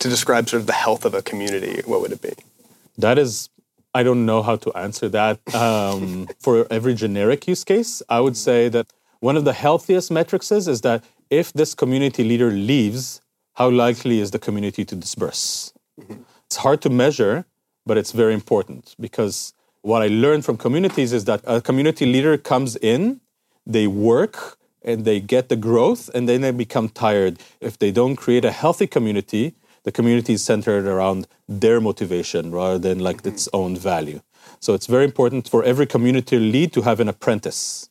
to 0.00 0.08
describe 0.08 0.48
sort 0.48 0.60
of 0.60 0.66
the 0.66 0.72
health 0.72 1.04
of 1.04 1.14
a 1.14 1.22
community, 1.22 1.82
what 1.84 2.00
would 2.00 2.12
it 2.12 2.20
be? 2.20 2.32
That 2.98 3.18
is, 3.18 3.48
I 3.94 4.02
don't 4.02 4.26
know 4.26 4.42
how 4.42 4.56
to 4.56 4.72
answer 4.76 5.08
that. 5.10 5.38
Um, 5.54 6.28
for 6.40 6.66
every 6.70 6.94
generic 6.94 7.46
use 7.46 7.64
case, 7.64 8.02
I 8.08 8.20
would 8.20 8.36
say 8.36 8.68
that 8.70 8.86
one 9.20 9.36
of 9.36 9.44
the 9.44 9.52
healthiest 9.52 10.10
metrics 10.10 10.50
is, 10.50 10.66
is 10.66 10.80
that 10.80 11.04
if 11.30 11.52
this 11.52 11.74
community 11.74 12.24
leader 12.24 12.50
leaves, 12.50 13.20
how 13.54 13.70
likely 13.70 14.18
is 14.18 14.32
the 14.32 14.38
community 14.38 14.84
to 14.84 14.96
disperse? 14.96 15.72
Mm-hmm. 16.00 16.22
It's 16.46 16.56
hard 16.56 16.82
to 16.82 16.90
measure, 16.90 17.44
but 17.86 17.96
it's 17.96 18.12
very 18.12 18.34
important 18.34 18.96
because 18.98 19.54
what 19.82 20.00
I 20.00 20.06
learned 20.06 20.44
from 20.44 20.56
communities 20.56 21.12
is 21.12 21.24
that 21.26 21.40
a 21.44 21.60
community 21.60 22.06
leader 22.06 22.38
comes 22.38 22.76
in, 22.76 23.20
they 23.66 23.86
work, 23.86 24.56
and 24.82 25.04
they 25.04 25.20
get 25.20 25.48
the 25.48 25.56
growth, 25.56 26.08
and 26.14 26.28
then 26.28 26.40
they 26.40 26.52
become 26.52 26.88
tired. 26.88 27.38
If 27.60 27.78
they 27.78 27.90
don't 27.90 28.16
create 28.16 28.44
a 28.44 28.52
healthy 28.52 28.86
community, 28.86 29.54
the 29.84 29.92
community 29.92 30.34
is 30.34 30.44
centered 30.44 30.86
around 30.86 31.26
their 31.48 31.80
motivation 31.80 32.52
rather 32.52 32.78
than 32.78 33.00
like 33.00 33.26
its 33.26 33.48
own 33.52 33.76
value. 33.76 34.20
So 34.60 34.74
it's 34.74 34.86
very 34.86 35.04
important 35.04 35.48
for 35.48 35.64
every 35.64 35.86
community 35.86 36.38
lead 36.38 36.72
to 36.74 36.82
have 36.82 37.00
an 37.00 37.08
apprentice. 37.08 37.88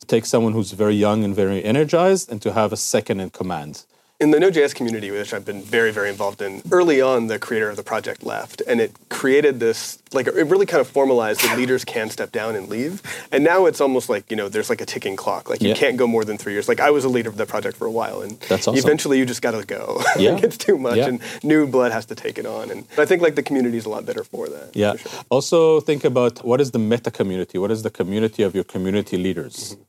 To 0.00 0.06
take 0.06 0.26
someone 0.26 0.52
who's 0.52 0.72
very 0.72 0.94
young 0.94 1.22
and 1.22 1.34
very 1.34 1.62
energized 1.64 2.30
and 2.30 2.42
to 2.42 2.52
have 2.52 2.72
a 2.72 2.76
second 2.76 3.20
in 3.20 3.30
command 3.30 3.84
in 4.20 4.30
the 4.32 4.38
Node.js 4.38 4.74
community, 4.74 5.10
which 5.10 5.32
I've 5.32 5.46
been 5.46 5.62
very, 5.62 5.90
very 5.90 6.10
involved 6.10 6.42
in, 6.42 6.62
early 6.70 7.00
on, 7.00 7.28
the 7.28 7.38
creator 7.38 7.70
of 7.70 7.76
the 7.76 7.82
project 7.82 8.22
left, 8.22 8.60
and 8.66 8.78
it 8.78 8.92
created 9.08 9.60
this 9.60 9.98
like 10.12 10.26
it 10.26 10.46
really 10.46 10.66
kind 10.66 10.80
of 10.80 10.88
formalized 10.88 11.40
that 11.42 11.56
leaders 11.56 11.84
can 11.84 12.10
step 12.10 12.32
down 12.32 12.54
and 12.56 12.68
leave. 12.68 13.00
And 13.32 13.44
now 13.44 13.66
it's 13.66 13.80
almost 13.80 14.08
like 14.08 14.30
you 14.30 14.36
know 14.36 14.48
there's 14.48 14.68
like 14.68 14.80
a 14.80 14.86
ticking 14.86 15.16
clock. 15.16 15.48
Like 15.48 15.62
you 15.62 15.74
can't 15.74 15.96
go 15.96 16.06
more 16.06 16.24
than 16.24 16.36
three 16.36 16.52
years. 16.52 16.68
Like 16.68 16.80
I 16.80 16.90
was 16.90 17.04
a 17.04 17.08
leader 17.08 17.30
of 17.30 17.36
the 17.36 17.46
project 17.46 17.76
for 17.76 17.86
a 17.86 17.90
while, 17.90 18.20
and 18.20 18.36
awesome. 18.50 18.76
eventually 18.76 19.18
you 19.18 19.24
just 19.24 19.42
got 19.42 19.52
to 19.52 19.64
go. 19.64 20.02
Yeah. 20.20 20.38
it's 20.42 20.58
too 20.58 20.76
much, 20.76 20.96
yeah. 20.96 21.06
and 21.06 21.20
new 21.42 21.66
blood 21.66 21.92
has 21.92 22.04
to 22.06 22.14
take 22.14 22.36
it 22.36 22.44
on. 22.44 22.70
And 22.70 22.84
I 22.98 23.06
think 23.06 23.22
like 23.22 23.36
the 23.36 23.42
community 23.42 23.78
is 23.78 23.86
a 23.86 23.88
lot 23.88 24.04
better 24.04 24.22
for 24.24 24.48
that. 24.48 24.70
Yeah. 24.74 24.92
For 24.92 25.08
sure. 25.08 25.20
Also 25.30 25.80
think 25.80 26.04
about 26.04 26.44
what 26.44 26.60
is 26.60 26.72
the 26.72 26.78
meta 26.78 27.10
community. 27.10 27.56
What 27.56 27.70
is 27.70 27.82
the 27.82 27.90
community 27.90 28.42
of 28.42 28.54
your 28.54 28.64
community 28.64 29.16
leaders? 29.16 29.56
Mm-hmm. 29.56 29.82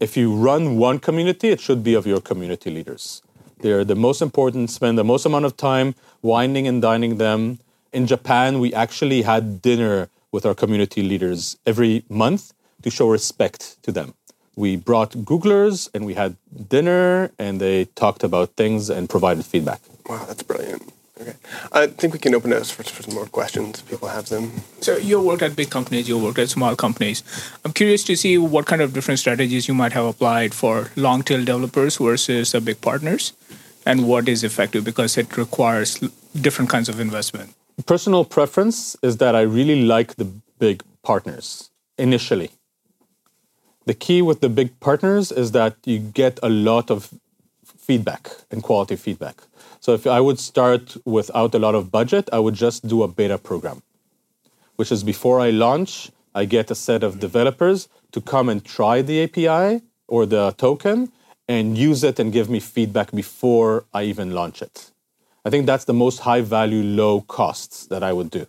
If 0.00 0.16
you 0.16 0.34
run 0.34 0.78
one 0.78 1.00
community, 1.00 1.48
it 1.50 1.60
should 1.60 1.82
be 1.82 1.94
of 1.94 2.06
your 2.06 2.20
community 2.20 2.70
leaders. 2.70 3.20
They're 3.60 3.84
the 3.84 3.96
most 3.96 4.20
important, 4.22 4.70
spend 4.70 4.98
the 4.98 5.04
most 5.04 5.24
amount 5.26 5.44
of 5.44 5.56
time 5.56 5.94
winding 6.22 6.66
and 6.66 6.82
dining 6.82 7.18
them. 7.18 7.58
In 7.92 8.06
Japan, 8.06 8.60
we 8.60 8.74
actually 8.74 9.22
had 9.22 9.62
dinner 9.62 10.08
with 10.32 10.44
our 10.44 10.54
community 10.54 11.02
leaders 11.02 11.56
every 11.64 12.04
month 12.08 12.52
to 12.82 12.90
show 12.90 13.08
respect 13.08 13.82
to 13.84 13.92
them. 13.92 14.14
We 14.56 14.76
brought 14.76 15.12
Googlers 15.12 15.88
and 15.94 16.04
we 16.04 16.14
had 16.14 16.36
dinner 16.68 17.30
and 17.38 17.60
they 17.60 17.86
talked 17.96 18.22
about 18.22 18.50
things 18.56 18.90
and 18.90 19.08
provided 19.08 19.44
feedback. 19.44 19.80
Wow, 20.08 20.24
that's 20.26 20.42
brilliant. 20.42 20.92
Okay. 21.20 21.34
I 21.72 21.86
think 21.86 22.12
we 22.12 22.18
can 22.18 22.34
open 22.34 22.52
it 22.52 22.66
for, 22.66 22.82
for 22.82 23.02
some 23.04 23.14
more 23.14 23.26
questions 23.26 23.80
if 23.80 23.88
people 23.88 24.08
have 24.08 24.28
them. 24.28 24.50
So 24.80 24.96
you 24.96 25.20
worked 25.20 25.42
at 25.42 25.54
big 25.54 25.70
companies, 25.70 26.08
you 26.08 26.18
worked 26.18 26.40
at 26.40 26.50
small 26.50 26.74
companies. 26.74 27.22
I'm 27.64 27.72
curious 27.72 28.02
to 28.04 28.16
see 28.16 28.36
what 28.36 28.66
kind 28.66 28.82
of 28.82 28.92
different 28.92 29.20
strategies 29.20 29.68
you 29.68 29.74
might 29.74 29.92
have 29.92 30.04
applied 30.04 30.54
for 30.54 30.90
long 30.96 31.22
tail 31.22 31.44
developers 31.44 31.98
versus 31.98 32.50
the 32.50 32.60
big 32.60 32.80
partners 32.80 33.32
and 33.86 34.08
what 34.08 34.28
is 34.28 34.44
effective 34.44 34.84
because 34.84 35.16
it 35.16 35.36
requires 35.36 35.98
different 36.40 36.70
kinds 36.70 36.88
of 36.88 37.00
investment. 37.00 37.54
Personal 37.86 38.24
preference 38.24 38.96
is 39.02 39.16
that 39.18 39.34
I 39.34 39.42
really 39.42 39.82
like 39.82 40.16
the 40.16 40.26
big 40.58 40.82
partners 41.02 41.70
initially. 41.98 42.50
The 43.86 43.94
key 43.94 44.22
with 44.22 44.40
the 44.40 44.48
big 44.48 44.78
partners 44.80 45.30
is 45.30 45.52
that 45.52 45.76
you 45.84 45.98
get 45.98 46.38
a 46.42 46.48
lot 46.48 46.90
of 46.90 47.12
feedback 47.76 48.30
and 48.50 48.62
quality 48.62 48.96
feedback. 48.96 49.42
So 49.80 49.92
if 49.92 50.06
I 50.06 50.20
would 50.20 50.40
start 50.40 50.96
without 51.04 51.54
a 51.54 51.58
lot 51.58 51.74
of 51.74 51.90
budget, 51.90 52.30
I 52.32 52.38
would 52.38 52.54
just 52.54 52.88
do 52.88 53.02
a 53.02 53.08
beta 53.08 53.36
program, 53.36 53.82
which 54.76 54.90
is 54.90 55.04
before 55.04 55.40
I 55.40 55.50
launch, 55.50 56.10
I 56.34 56.46
get 56.46 56.70
a 56.70 56.74
set 56.74 57.02
of 57.02 57.20
developers 57.20 57.88
to 58.12 58.20
come 58.20 58.48
and 58.48 58.64
try 58.64 59.02
the 59.02 59.22
API 59.24 59.82
or 60.08 60.24
the 60.24 60.52
token 60.56 61.12
and 61.48 61.76
use 61.76 62.04
it 62.04 62.18
and 62.18 62.32
give 62.32 62.48
me 62.48 62.60
feedback 62.60 63.12
before 63.12 63.84
I 63.92 64.04
even 64.04 64.32
launch 64.32 64.62
it. 64.62 64.90
I 65.44 65.50
think 65.50 65.66
that's 65.66 65.84
the 65.84 65.92
most 65.92 66.20
high 66.20 66.40
value, 66.40 66.82
low 66.82 67.20
costs 67.20 67.86
that 67.86 68.02
I 68.02 68.12
would 68.12 68.30
do. 68.30 68.46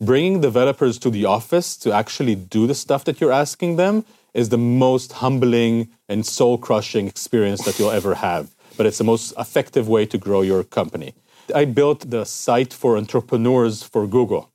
Bringing 0.00 0.40
developers 0.40 0.98
to 1.00 1.10
the 1.10 1.24
office 1.24 1.76
to 1.78 1.92
actually 1.92 2.36
do 2.36 2.68
the 2.68 2.74
stuff 2.74 3.04
that 3.04 3.20
you're 3.20 3.32
asking 3.32 3.76
them 3.76 4.04
is 4.32 4.50
the 4.50 4.58
most 4.58 5.14
humbling 5.14 5.88
and 6.08 6.24
soul 6.24 6.56
crushing 6.56 7.08
experience 7.08 7.64
that 7.64 7.78
you'll 7.78 7.90
ever 7.90 8.14
have. 8.14 8.54
But 8.76 8.86
it's 8.86 8.98
the 8.98 9.04
most 9.04 9.32
effective 9.36 9.88
way 9.88 10.06
to 10.06 10.16
grow 10.16 10.42
your 10.42 10.62
company. 10.62 11.14
I 11.52 11.64
built 11.64 12.10
the 12.10 12.24
site 12.24 12.72
for 12.72 12.96
entrepreneurs 12.96 13.82
for 13.82 14.06
Google. 14.06 14.52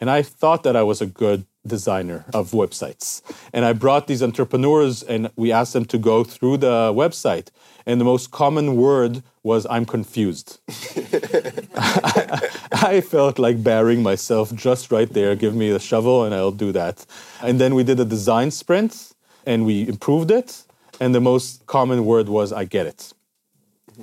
And 0.00 0.08
I 0.08 0.22
thought 0.22 0.62
that 0.62 0.76
I 0.76 0.82
was 0.82 1.02
a 1.02 1.06
good 1.06 1.44
designer 1.66 2.24
of 2.34 2.50
websites. 2.50 3.22
And 3.52 3.64
I 3.64 3.72
brought 3.72 4.06
these 4.06 4.22
entrepreneurs 4.22 5.02
and 5.02 5.30
we 5.36 5.52
asked 5.52 5.72
them 5.72 5.84
to 5.86 5.98
go 5.98 6.24
through 6.24 6.58
the 6.58 6.92
website. 6.92 7.48
And 7.86 8.00
the 8.00 8.04
most 8.04 8.30
common 8.30 8.76
word 8.76 9.22
was, 9.42 9.66
I'm 9.68 9.84
confused. 9.84 10.60
I, 11.76 12.48
I, 12.72 13.00
felt 13.00 13.38
like 13.38 13.62
burying 13.62 14.02
myself 14.02 14.54
just 14.54 14.92
right 14.92 15.12
there. 15.12 15.34
Give 15.34 15.54
me 15.54 15.70
the 15.70 15.80
shovel 15.80 16.24
and 16.24 16.34
I'll 16.34 16.52
do 16.52 16.72
that. 16.72 17.04
And 17.42 17.60
then 17.60 17.74
we 17.74 17.82
did 17.82 17.98
a 17.98 18.04
design 18.04 18.50
sprint 18.50 19.12
and 19.44 19.66
we 19.66 19.88
improved 19.88 20.30
it. 20.30 20.62
And 21.00 21.14
the 21.14 21.20
most 21.20 21.66
common 21.66 22.04
word 22.04 22.28
was, 22.28 22.52
I 22.52 22.64
get 22.64 22.86
it. 22.86 23.12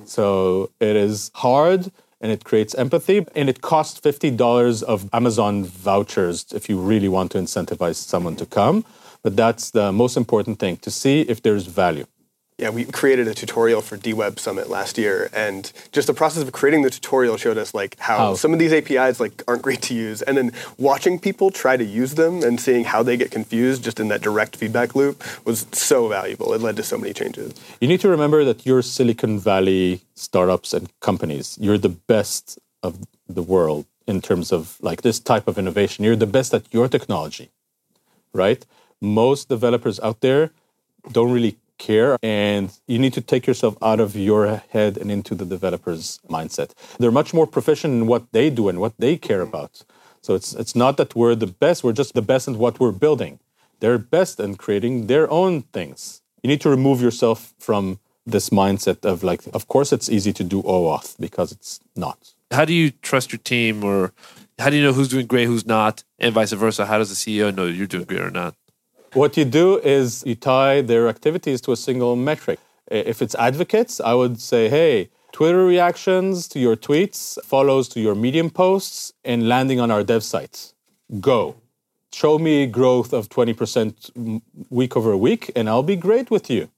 So 0.04 0.70
it 0.80 0.96
is 0.96 1.30
hard 1.34 1.90
and 2.20 2.30
it 2.30 2.44
creates 2.44 2.74
empathy. 2.74 3.26
And 3.34 3.48
it 3.48 3.60
costs 3.60 4.00
$50 4.00 4.82
of 4.82 5.08
Amazon 5.12 5.64
vouchers 5.64 6.46
if 6.52 6.68
you 6.68 6.78
really 6.78 7.08
want 7.08 7.32
to 7.32 7.38
incentivize 7.38 7.96
someone 7.96 8.36
to 8.36 8.46
come. 8.46 8.84
But 9.22 9.36
that's 9.36 9.70
the 9.70 9.92
most 9.92 10.16
important 10.16 10.58
thing 10.58 10.78
to 10.78 10.90
see 10.90 11.22
if 11.22 11.42
there's 11.42 11.66
value. 11.66 12.06
Yeah, 12.60 12.68
we 12.68 12.84
created 12.84 13.26
a 13.26 13.32
tutorial 13.32 13.80
for 13.80 13.96
DWeb 13.96 14.38
Summit 14.38 14.68
last 14.68 14.98
year, 14.98 15.30
and 15.32 15.72
just 15.92 16.06
the 16.06 16.12
process 16.12 16.42
of 16.42 16.52
creating 16.52 16.82
the 16.82 16.90
tutorial 16.90 17.38
showed 17.38 17.56
us 17.56 17.72
like 17.72 17.98
how, 17.98 18.18
how, 18.18 18.34
some 18.34 18.52
of 18.52 18.58
these 18.58 18.70
APIs 18.70 19.18
like 19.18 19.42
aren't 19.48 19.62
great 19.62 19.80
to 19.88 19.94
use, 19.94 20.20
and 20.20 20.36
then 20.36 20.52
watching 20.76 21.18
people 21.18 21.50
try 21.50 21.78
to 21.78 21.84
use 21.84 22.16
them 22.16 22.42
and 22.42 22.60
seeing 22.60 22.84
how 22.84 23.02
they 23.02 23.16
get 23.16 23.30
confused 23.30 23.82
just 23.82 23.98
in 23.98 24.08
that 24.08 24.20
direct 24.20 24.56
feedback 24.56 24.94
loop 24.94 25.24
was 25.46 25.66
so 25.72 26.08
valuable. 26.08 26.52
It 26.52 26.60
led 26.60 26.76
to 26.76 26.82
so 26.82 26.98
many 26.98 27.14
changes. 27.14 27.54
You 27.80 27.88
need 27.88 28.00
to 28.00 28.10
remember 28.10 28.44
that 28.44 28.66
you're 28.66 28.82
Silicon 28.82 29.38
Valley 29.38 30.02
startups 30.14 30.74
and 30.74 30.90
companies. 31.00 31.56
You're 31.58 31.78
the 31.78 31.88
best 31.88 32.58
of 32.82 32.98
the 33.26 33.42
world 33.42 33.86
in 34.06 34.20
terms 34.20 34.52
of 34.52 34.76
like 34.82 35.00
this 35.00 35.18
type 35.18 35.48
of 35.48 35.56
innovation. 35.56 36.04
You're 36.04 36.14
the 36.26 36.26
best 36.26 36.52
at 36.52 36.64
your 36.74 36.88
technology, 36.88 37.48
right? 38.34 38.66
Most 39.00 39.48
developers 39.48 39.98
out 40.00 40.20
there 40.20 40.50
don't 41.10 41.32
really 41.32 41.56
care 41.80 42.16
and 42.22 42.66
you 42.86 42.98
need 43.04 43.14
to 43.14 43.24
take 43.32 43.44
yourself 43.50 43.74
out 43.82 43.98
of 43.98 44.14
your 44.14 44.62
head 44.74 44.92
and 45.00 45.10
into 45.10 45.34
the 45.34 45.46
developer's 45.54 46.20
mindset. 46.28 46.70
They're 46.98 47.18
much 47.20 47.34
more 47.34 47.48
proficient 47.56 47.92
in 47.98 48.06
what 48.06 48.24
they 48.36 48.50
do 48.50 48.68
and 48.68 48.78
what 48.78 48.94
they 48.98 49.16
care 49.16 49.40
mm-hmm. 49.40 49.56
about. 49.56 49.72
So 50.22 50.34
it's 50.38 50.50
it's 50.62 50.76
not 50.76 50.96
that 50.98 51.16
we're 51.16 51.34
the 51.34 51.52
best, 51.64 51.82
we're 51.82 52.00
just 52.02 52.14
the 52.14 52.26
best 52.32 52.46
in 52.46 52.58
what 52.58 52.78
we're 52.80 52.98
building. 53.06 53.34
They're 53.80 54.02
best 54.16 54.38
in 54.38 54.50
creating 54.64 54.94
their 55.06 55.26
own 55.40 55.62
things. 55.76 56.20
You 56.42 56.48
need 56.52 56.60
to 56.60 56.70
remove 56.70 57.00
yourself 57.06 57.54
from 57.58 57.98
this 58.26 58.50
mindset 58.50 58.98
of 59.12 59.16
like 59.30 59.40
of 59.58 59.66
course 59.72 59.90
it's 59.96 60.08
easy 60.16 60.32
to 60.40 60.44
do 60.44 60.58
OAuth 60.62 61.16
because 61.18 61.50
it's 61.56 61.80
not. 61.96 62.18
How 62.50 62.64
do 62.70 62.74
you 62.80 62.90
trust 63.08 63.32
your 63.32 63.42
team 63.52 63.82
or 63.82 64.12
how 64.60 64.68
do 64.70 64.76
you 64.76 64.82
know 64.82 64.92
who's 64.92 65.08
doing 65.08 65.26
great, 65.26 65.46
who's 65.46 65.66
not, 65.66 66.04
and 66.18 66.34
vice 66.34 66.52
versa? 66.52 66.84
How 66.84 66.98
does 66.98 67.08
the 67.08 67.20
CEO 67.22 67.54
know 67.54 67.64
you're 67.64 67.86
doing 67.86 68.04
great 68.04 68.20
or 68.20 68.30
not? 68.30 68.54
What 69.14 69.36
you 69.36 69.44
do 69.44 69.78
is 69.78 70.22
you 70.24 70.36
tie 70.36 70.82
their 70.82 71.08
activities 71.08 71.60
to 71.62 71.72
a 71.72 71.76
single 71.76 72.14
metric. 72.14 72.60
If 72.86 73.20
it's 73.20 73.34
advocates, 73.34 74.00
I 74.00 74.14
would 74.14 74.40
say, 74.40 74.68
hey, 74.68 75.10
Twitter 75.32 75.64
reactions 75.64 76.46
to 76.48 76.60
your 76.60 76.76
tweets, 76.76 77.42
follows 77.44 77.88
to 77.88 78.00
your 78.00 78.14
Medium 78.14 78.50
posts, 78.50 79.12
and 79.24 79.48
landing 79.48 79.80
on 79.80 79.90
our 79.90 80.04
dev 80.04 80.22
sites. 80.22 80.74
Go. 81.18 81.56
Show 82.12 82.38
me 82.38 82.66
growth 82.66 83.12
of 83.12 83.28
20% 83.28 84.42
week 84.70 84.96
over 84.96 85.16
week, 85.16 85.50
and 85.56 85.68
I'll 85.68 85.82
be 85.82 85.96
great 85.96 86.30
with 86.30 86.48
you. 86.48 86.70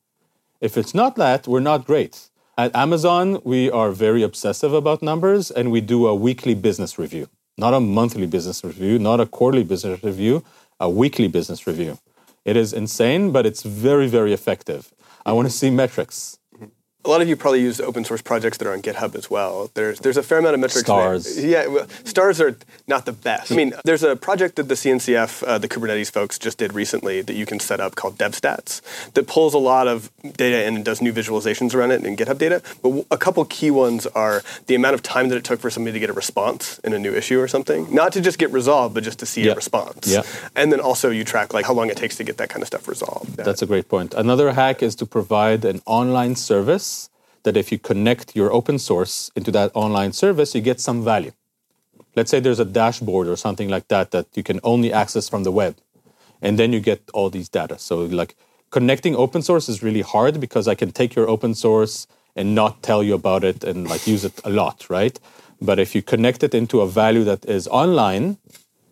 If 0.62 0.78
it's 0.78 0.94
not 0.94 1.16
that, 1.16 1.46
we're 1.46 1.60
not 1.60 1.86
great. 1.86 2.30
At 2.56 2.74
Amazon, 2.74 3.42
we 3.44 3.70
are 3.70 3.90
very 3.90 4.22
obsessive 4.22 4.72
about 4.72 5.02
numbers, 5.02 5.50
and 5.50 5.70
we 5.70 5.82
do 5.82 6.06
a 6.06 6.14
weekly 6.14 6.54
business 6.54 6.98
review. 6.98 7.28
Not 7.58 7.74
a 7.74 7.80
monthly 7.80 8.26
business 8.26 8.64
review, 8.64 8.98
not 8.98 9.20
a 9.20 9.26
quarterly 9.26 9.64
business 9.64 10.02
review, 10.02 10.44
a 10.80 10.88
weekly 10.88 11.28
business 11.28 11.66
review. 11.66 11.98
It 12.44 12.56
is 12.56 12.72
insane, 12.72 13.32
but 13.32 13.46
it's 13.46 13.62
very, 13.62 14.08
very 14.08 14.32
effective. 14.32 14.92
I 15.24 15.32
want 15.32 15.48
to 15.48 15.54
see 15.54 15.70
metrics. 15.70 16.38
A 17.04 17.08
lot 17.08 17.20
of 17.20 17.28
you 17.28 17.34
probably 17.34 17.60
use 17.60 17.80
open 17.80 18.04
source 18.04 18.22
projects 18.22 18.58
that 18.58 18.68
are 18.68 18.72
on 18.72 18.80
GitHub 18.80 19.16
as 19.16 19.28
well. 19.28 19.70
There's 19.74 19.98
there's 20.00 20.16
a 20.16 20.22
fair 20.22 20.38
amount 20.38 20.54
of 20.54 20.60
metrics. 20.60 20.86
Stars. 20.86 21.36
There. 21.36 21.46
Yeah, 21.46 21.66
well, 21.66 21.88
stars 22.04 22.40
are 22.40 22.56
not 22.86 23.06
the 23.06 23.12
best. 23.12 23.50
I 23.50 23.56
mean, 23.56 23.72
there's 23.84 24.04
a 24.04 24.14
project 24.14 24.54
that 24.56 24.68
the 24.68 24.74
CNCF, 24.74 25.42
uh, 25.42 25.58
the 25.58 25.68
Kubernetes 25.68 26.12
folks, 26.12 26.38
just 26.38 26.58
did 26.58 26.72
recently 26.74 27.20
that 27.20 27.34
you 27.34 27.44
can 27.44 27.58
set 27.58 27.80
up 27.80 27.96
called 27.96 28.18
DevStats 28.18 28.80
that 29.14 29.26
pulls 29.26 29.52
a 29.52 29.58
lot 29.58 29.88
of 29.88 30.12
data 30.36 30.64
and 30.64 30.84
does 30.84 31.02
new 31.02 31.12
visualizations 31.12 31.74
around 31.74 31.90
it 31.90 32.04
in 32.04 32.16
GitHub 32.16 32.38
data. 32.38 32.62
But 32.82 33.04
a 33.10 33.18
couple 33.18 33.44
key 33.46 33.72
ones 33.72 34.06
are 34.08 34.42
the 34.68 34.76
amount 34.76 34.94
of 34.94 35.02
time 35.02 35.28
that 35.30 35.36
it 35.36 35.44
took 35.44 35.58
for 35.58 35.70
somebody 35.70 35.94
to 35.94 35.98
get 35.98 36.10
a 36.10 36.12
response 36.12 36.78
in 36.84 36.92
a 36.92 37.00
new 37.00 37.12
issue 37.12 37.40
or 37.40 37.48
something, 37.48 37.92
not 37.92 38.12
to 38.12 38.20
just 38.20 38.38
get 38.38 38.52
resolved, 38.52 38.94
but 38.94 39.02
just 39.02 39.18
to 39.18 39.26
see 39.26 39.44
yeah. 39.44 39.52
a 39.52 39.54
response. 39.56 40.06
Yeah. 40.06 40.22
And 40.54 40.70
then 40.70 40.78
also 40.78 41.10
you 41.10 41.24
track 41.24 41.52
like 41.52 41.66
how 41.66 41.72
long 41.72 41.90
it 41.90 41.96
takes 41.96 42.16
to 42.18 42.24
get 42.24 42.36
that 42.36 42.48
kind 42.48 42.62
of 42.62 42.68
stuff 42.68 42.86
resolved. 42.86 43.36
That's 43.36 43.62
a 43.62 43.66
great 43.66 43.88
point. 43.88 44.14
Another 44.14 44.52
hack 44.52 44.84
is 44.84 44.94
to 44.96 45.06
provide 45.06 45.64
an 45.64 45.82
online 45.84 46.36
service 46.36 46.91
that 47.44 47.56
if 47.56 47.72
you 47.72 47.78
connect 47.78 48.36
your 48.36 48.52
open 48.52 48.78
source 48.78 49.30
into 49.34 49.50
that 49.52 49.70
online 49.74 50.12
service, 50.12 50.54
you 50.54 50.60
get 50.60 50.80
some 50.80 51.04
value. 51.04 51.32
Let's 52.14 52.30
say 52.30 52.40
there's 52.40 52.60
a 52.60 52.64
dashboard 52.64 53.26
or 53.26 53.36
something 53.36 53.68
like 53.68 53.88
that 53.88 54.10
that 54.10 54.26
you 54.34 54.42
can 54.42 54.60
only 54.62 54.92
access 54.92 55.28
from 55.28 55.44
the 55.44 55.52
web, 55.52 55.76
and 56.40 56.58
then 56.58 56.72
you 56.72 56.80
get 56.80 57.02
all 57.14 57.30
these 57.30 57.48
data. 57.48 57.78
So, 57.78 58.00
like 58.00 58.36
connecting 58.70 59.16
open 59.16 59.42
source 59.42 59.68
is 59.68 59.82
really 59.82 60.02
hard 60.02 60.40
because 60.40 60.68
I 60.68 60.74
can 60.74 60.92
take 60.92 61.14
your 61.14 61.28
open 61.28 61.54
source 61.54 62.06
and 62.36 62.54
not 62.54 62.82
tell 62.82 63.02
you 63.02 63.14
about 63.14 63.44
it 63.44 63.64
and 63.64 63.88
like 63.88 64.06
use 64.06 64.24
it 64.24 64.40
a 64.44 64.50
lot, 64.50 64.86
right? 64.88 65.18
But 65.60 65.78
if 65.78 65.94
you 65.94 66.02
connect 66.02 66.42
it 66.42 66.54
into 66.54 66.80
a 66.80 66.88
value 66.88 67.24
that 67.24 67.44
is 67.44 67.68
online, 67.68 68.38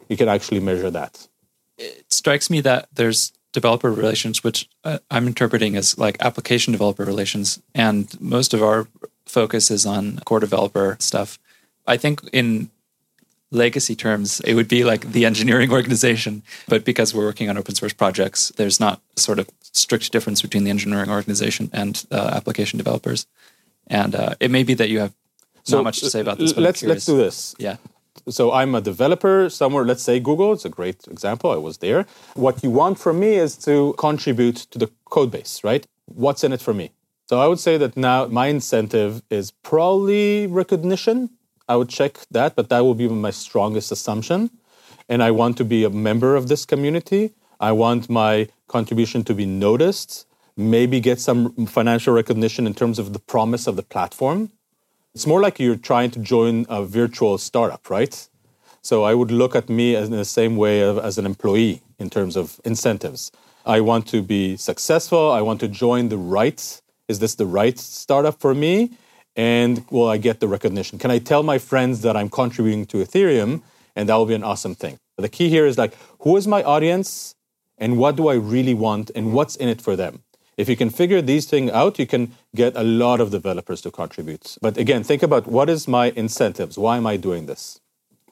you 0.09 0.17
can 0.17 0.29
actually 0.29 0.61
measure 0.61 0.91
that. 0.91 1.29
It 1.79 2.13
strikes 2.13 2.51
me 2.51 2.61
that 2.61 2.89
there's 2.93 3.33
developer 3.53 3.91
relations, 3.91 4.45
which 4.45 4.69
uh, 4.85 4.99
I'm 5.11 5.27
interpreting 5.27 5.77
as 5.77 5.99
like 5.99 6.17
application 6.21 6.73
developer 6.73 7.05
relations. 7.05 7.61
And 7.75 8.09
most 8.21 8.55
of 8.55 8.63
our 8.63 8.87
focus 9.27 9.71
is 9.71 9.87
on 9.87 10.19
core 10.21 10.41
developer 10.41 10.97
stuff. 11.01 11.39
I 11.87 11.97
think 11.97 12.23
in 12.33 12.71
legacy 13.51 13.97
terms, 13.97 14.41
it 14.41 14.55
would 14.55 14.69
be 14.69 14.85
like 14.85 15.13
the 15.13 15.25
engineering 15.25 15.73
organization. 15.79 16.43
But 16.69 16.85
because 16.85 17.15
we're 17.15 17.25
working 17.25 17.49
on 17.49 17.59
open 17.59 17.75
source 17.75 17.93
projects, 17.93 18.51
there's 18.57 18.79
not 18.79 19.01
sort 19.17 19.39
of 19.39 19.49
strict 19.61 20.13
difference 20.13 20.43
between 20.43 20.65
the 20.65 20.71
engineering 20.71 21.11
organization 21.11 21.71
and 21.73 22.05
uh, 22.11 22.31
application 22.35 22.77
developers. 22.79 23.27
And 23.87 24.15
uh, 24.15 24.35
it 24.39 24.51
may 24.51 24.63
be 24.63 24.75
that 24.75 24.89
you 24.89 25.01
have 25.01 25.13
so 25.65 25.79
not 25.79 25.85
much 25.85 26.01
to 26.01 26.11
say 26.11 26.21
about 26.21 26.39
this. 26.39 26.57
let's 26.57 26.83
let's 26.83 27.07
do 27.07 27.17
this. 27.17 27.55
Yeah 27.59 27.77
so 28.31 28.53
I'm 28.53 28.75
a 28.75 28.81
developer 28.81 29.51
somewhere, 29.51 29.85
let's 29.85 30.03
say 30.03 30.21
Google, 30.21 30.53
it's 30.53 30.65
a 30.65 30.69
great 30.69 31.07
example, 31.09 31.51
I 31.51 31.57
was 31.57 31.79
there. 31.79 32.07
What 32.35 32.63
you 32.63 32.71
want 32.71 32.99
from 32.99 33.21
me 33.21 33.35
is 33.35 33.57
to 33.59 33.95
contribute 33.99 34.57
to 34.73 34.79
the 34.79 34.91
code 35.07 35.31
base, 35.31 35.63
right? 35.65 35.87
What's 36.07 36.45
in 36.45 36.53
it 36.53 36.61
for 36.61 36.75
me? 36.75 36.93
So 37.27 37.41
I 37.41 37.47
would 37.47 37.61
say 37.61 37.77
that 37.79 37.97
now 37.97 38.27
my 38.27 38.47
incentive 38.49 39.23
is 39.31 39.51
probably 39.51 40.47
recognition. 40.49 41.31
I 41.69 41.77
would 41.77 41.89
check 41.89 42.19
that, 42.31 42.57
but 42.57 42.69
that 42.71 42.81
will 42.81 42.95
be 42.95 43.09
my 43.09 43.31
strongest 43.31 43.93
assumption. 43.93 44.51
And 45.09 45.23
I 45.23 45.31
want 45.31 45.57
to 45.59 45.65
be 45.65 45.85
a 45.85 45.91
member 45.91 46.35
of 46.35 46.49
this 46.49 46.65
community. 46.65 47.33
I 47.61 47.73
want 47.73 48.11
my 48.11 48.49
contribution 48.67 49.23
to 49.25 49.35
be 49.35 49.47
noticed, 49.47 50.27
maybe 50.57 50.99
get 50.99 51.21
some 51.21 51.67
financial 51.67 52.15
recognition 52.15 52.67
in 52.67 52.75
terms 52.75 52.99
of 52.99 53.13
the 53.13 53.19
promise 53.19 53.67
of 53.67 53.77
the 53.77 53.83
platform. 53.83 54.51
It's 55.13 55.27
more 55.27 55.41
like 55.41 55.59
you're 55.59 55.75
trying 55.75 56.13
to 56.13 56.21
join 56.21 56.67
a 56.69 56.85
virtual 56.85 57.37
startup, 57.37 57.91
right? 57.91 58.29
So 58.81 59.03
I 59.03 59.13
would 59.13 59.33
look 59.33 59.57
at 59.57 59.69
me 59.69 59.97
in 59.97 60.13
the 60.13 60.25
same 60.25 60.57
way 60.57 60.83
as 60.83 61.19
an 61.19 61.27
employee 61.27 61.83
in 61.99 62.11
terms 62.11 62.37
of 62.37 62.61
incentives. 62.65 63.33
I 63.67 63.81
want 63.81 64.07
to 64.09 64.23
be 64.23 64.57
successful. 64.57 65.33
I 65.33 65.41
want 65.41 65.59
to 65.61 65.69
join 65.69 66.11
the 66.11 66.17
right. 66.17 66.81
Is 67.09 67.19
this 67.19 67.35
the 67.35 67.45
right 67.45 67.77
startup 67.77 68.41
for 68.41 68.55
me? 68.55 68.93
And 69.35 69.85
will 69.91 70.09
I 70.09 70.17
get 70.17 70.39
the 70.39 70.47
recognition? 70.47 70.99
Can 70.99 71.11
I 71.11 71.19
tell 71.19 71.43
my 71.43 71.59
friends 71.59 72.03
that 72.03 72.17
I'm 72.17 72.31
contributing 72.31 72.87
to 72.87 72.99
Ethereum? 72.99 73.63
And 73.97 74.09
that 74.09 74.15
will 74.15 74.27
be 74.27 74.35
an 74.35 74.45
awesome 74.45 74.77
thing. 74.77 74.99
The 75.19 75.29
key 75.29 75.49
here 75.49 75.67
is 75.67 75.77
like, 75.77 75.95
who 76.21 76.37
is 76.37 76.47
my 76.47 76.63
audience? 76.63 77.35
And 77.79 77.99
what 77.99 78.15
do 78.15 78.29
I 78.29 78.35
really 78.35 78.75
want? 78.75 79.11
And 79.17 79.33
what's 79.33 79.57
in 79.57 79.69
it 79.69 79.83
for 79.83 79.97
them? 79.97 80.23
If 80.61 80.69
you 80.69 80.77
can 80.77 80.91
figure 80.91 81.23
these 81.23 81.47
things 81.47 81.71
out, 81.71 81.99
you 81.99 82.07
can 82.07 82.33
get 82.55 82.77
a 82.77 82.83
lot 82.83 83.19
of 83.21 83.31
developers 83.31 83.81
to 83.83 83.91
contribute. 83.91 84.57
But 84.61 84.77
again, 84.77 85.03
think 85.03 85.23
about 85.23 85.47
what 85.47 85.69
is 85.71 85.89
my 85.89 86.07
incentives? 86.25 86.77
Why 86.77 86.97
am 86.99 87.07
I 87.07 87.17
doing 87.17 87.47
this? 87.47 87.81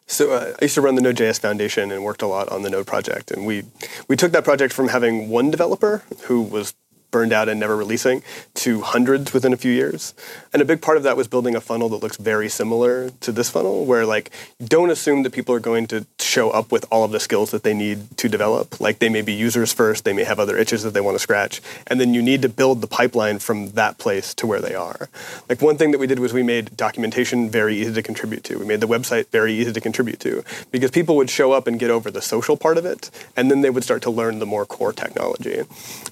So 0.07 0.33
uh, 0.33 0.55
I 0.61 0.64
used 0.64 0.75
to 0.75 0.81
run 0.81 0.95
the 0.95 1.03
Node.js 1.03 1.38
Foundation 1.41 1.93
and 1.93 2.03
worked 2.03 2.23
a 2.23 2.27
lot 2.27 2.49
on 2.49 2.62
the 2.62 2.71
Node 2.71 2.87
project. 2.87 3.31
And 3.31 3.47
we, 3.47 3.64
we 4.09 4.17
took 4.17 4.33
that 4.33 4.45
project 4.45 4.73
from 4.73 4.88
having 4.88 5.29
one 5.29 5.51
developer 5.51 6.03
who 6.25 6.43
was 6.43 6.75
burned 7.11 7.33
out 7.33 7.49
and 7.49 7.59
never 7.59 7.77
releasing 7.77 8.23
to 8.55 8.83
hundreds 8.83 9.33
within 9.33 9.53
a 9.53 9.57
few 9.57 9.73
years. 9.73 10.14
And 10.53 10.62
a 10.62 10.64
big 10.64 10.83
part 10.83 10.97
of 10.97 11.03
that 11.03 11.16
was 11.16 11.29
building 11.29 11.55
a 11.55 11.61
funnel 11.61 11.88
that 11.90 12.03
looks 12.03 12.16
very 12.16 12.49
similar 12.49 13.11
to 13.21 13.33
this 13.33 13.51
funnel, 13.51 13.85
where 13.85 14.07
like 14.07 14.31
don't 14.64 14.90
assume 14.90 15.23
that 15.23 15.33
people 15.33 15.55
are 15.55 15.61
going 15.61 15.87
to 15.88 16.07
show 16.18 16.51
up 16.51 16.73
with 16.73 16.85
all 16.90 17.05
of 17.05 17.11
the 17.11 17.21
skills 17.21 17.51
that 17.51 17.62
they 17.62 17.75
need 17.75 18.16
to 18.18 18.29
develop. 18.29 18.81
Like 18.81 18.99
they 18.99 19.09
may 19.09 19.23
be 19.23 19.33
users 19.33 19.73
first, 19.73 20.05
they 20.05 20.12
may 20.12 20.25
have 20.25 20.38
other 20.38 20.57
itches 20.57 20.83
that 20.83 20.94
they 20.94 21.01
want 21.01 21.14
to 21.14 21.18
scratch, 21.18 21.61
and 21.87 22.01
then 22.01 22.14
you 22.14 22.23
need 22.23 22.42
to 22.42 22.49
build 22.49 22.81
the 22.81 22.87
pipeline 22.87 23.38
from 23.38 23.71
that 23.71 23.99
place 23.99 24.35
to 24.35 24.47
where 24.47 24.61
they 24.61 24.75
are. 24.75 25.09
Like 25.49 25.62
one 25.62 25.77
thing 25.77 25.90
that 25.92 25.99
we 25.99 26.07
did 26.07 26.18
was 26.18 26.33
we 26.33 26.42
made 26.42 26.77
documentation 26.77 27.51
very 27.51 27.77
easy 27.77 27.92
to 27.92 28.03
contribute 28.03 28.44
to. 28.44 28.59
We 28.59 28.66
made 28.66 28.81
the 28.81 28.88
website 28.88 29.29
very 29.29 29.53
easy 29.53 29.73
to 29.73 29.81
contribute 29.81 30.21
to 30.21 30.44
because 30.71 30.90
people 30.90 31.16
would 31.16 31.31
show 31.31 31.53
up 31.53 31.66
and 31.66 31.79
get 31.79 31.90
over 31.90 32.11
the 32.11 32.23
social 32.23 32.57
part 32.57 32.79
of 32.79 32.85
it, 32.85 33.11
and 33.37 33.51
then 33.51 33.61
they 33.61 33.71
would 33.71 33.85
start 33.85 34.03
to 34.03 34.11
learn 34.11 34.38
the 34.38 34.47
more 34.47 34.66
core 34.66 34.92
technology. 34.92 35.62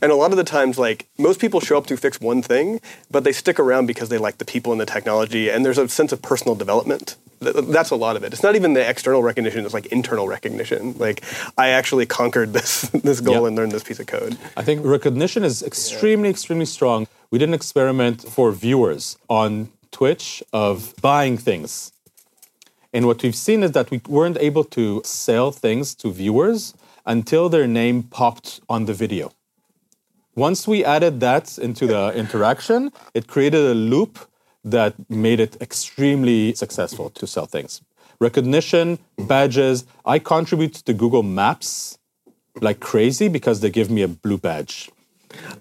And 0.01 0.13
a 0.13 0.15
lot 0.15 0.31
of 0.31 0.37
the 0.37 0.45
times, 0.45 0.79
like 0.79 0.86
most 1.19 1.41
people 1.41 1.61
show 1.61 1.79
up 1.79 1.87
to 1.87 1.97
fix 1.97 2.21
one 2.21 2.43
thing, 2.43 2.81
but 3.11 3.25
they 3.25 3.33
stick 3.33 3.59
around 3.59 3.87
because 3.87 4.09
they 4.09 4.19
like 4.19 4.39
the 4.39 4.45
people 4.45 4.73
and 4.73 4.81
the 4.81 4.87
technology, 4.87 5.49
and 5.51 5.65
there's 5.65 5.79
a 5.79 5.89
sense 5.89 6.13
of 6.13 6.23
personal 6.23 6.55
development 6.55 7.17
that's 7.41 7.91
a 7.91 7.97
lot 7.97 8.17
of 8.17 8.25
it. 8.25 8.33
It's 8.33 8.43
not 8.43 8.57
even 8.57 8.73
the 8.75 8.89
external 8.89 9.23
recognition; 9.23 9.65
it's 9.65 9.75
like 9.75 9.87
internal 9.87 10.29
recognition. 10.29 10.97
Like 10.99 11.23
I 11.59 11.69
actually 11.69 12.07
conquered 12.07 12.53
this 12.53 12.83
this 13.09 13.21
goal 13.21 13.43
yep. 13.43 13.45
and 13.45 13.57
learned 13.57 13.73
this 13.73 13.85
piece 13.85 14.01
of 14.01 14.07
code. 14.07 14.39
I 14.57 14.63
think 14.63 14.85
recognition 14.85 15.45
is 15.45 15.63
extremely, 15.63 16.31
extremely 16.31 16.67
strong. 16.67 17.07
We 17.31 17.39
did 17.39 17.49
an 17.49 17.55
experiment 17.55 18.23
for 18.23 18.53
viewers 18.53 19.19
on 19.29 19.69
Twitch 19.91 20.43
of 20.53 20.95
buying 21.01 21.37
things, 21.37 21.93
and 22.93 23.07
what 23.07 23.23
we've 23.23 23.37
seen 23.37 23.63
is 23.63 23.73
that 23.73 23.91
we 23.91 24.01
weren't 24.09 24.39
able 24.39 24.65
to 24.65 25.03
sell 25.05 25.53
things 25.53 25.95
to 25.97 26.13
viewers 26.13 26.75
until 27.05 27.49
their 27.49 27.67
name 27.67 28.03
popped 28.03 28.61
on 28.69 28.87
the 28.87 28.95
video. 28.95 29.33
Once 30.37 30.69
we 30.69 30.85
added 30.85 31.19
that 31.21 31.57
into 31.57 31.87
the 31.87 32.13
interaction, 32.15 32.93
it 33.15 33.27
created 33.27 33.61
a 33.61 33.75
loop 33.75 34.19
that 34.63 34.95
made 35.09 35.41
it 35.41 35.57
extremely 35.63 36.55
successful 36.55 37.09
to 37.09 37.27
sell 37.27 37.47
things. 37.47 37.81
Recognition, 38.21 38.99
badges. 39.19 39.87
I 40.05 40.19
contribute 40.19 40.75
to 40.75 40.93
Google 40.93 41.23
Maps 41.23 41.99
like 42.61 42.81
crazy 42.81 43.29
because 43.29 43.61
they 43.61 43.71
give 43.71 43.91
me 43.91 44.03
a 44.03 44.09
blue 44.09 44.37
badge. 44.37 44.91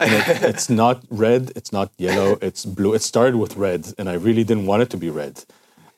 It, 0.02 0.44
it's 0.44 0.70
not 0.70 1.04
red, 1.10 1.54
it's 1.56 1.72
not 1.72 1.92
yellow, 1.98 2.38
it's 2.42 2.66
blue. 2.66 2.94
It 2.94 3.02
started 3.02 3.38
with 3.38 3.56
red, 3.56 3.94
and 3.98 4.10
I 4.10 4.14
really 4.14 4.44
didn't 4.44 4.66
want 4.66 4.82
it 4.82 4.90
to 4.90 4.98
be 4.98 5.10
red. 5.10 5.46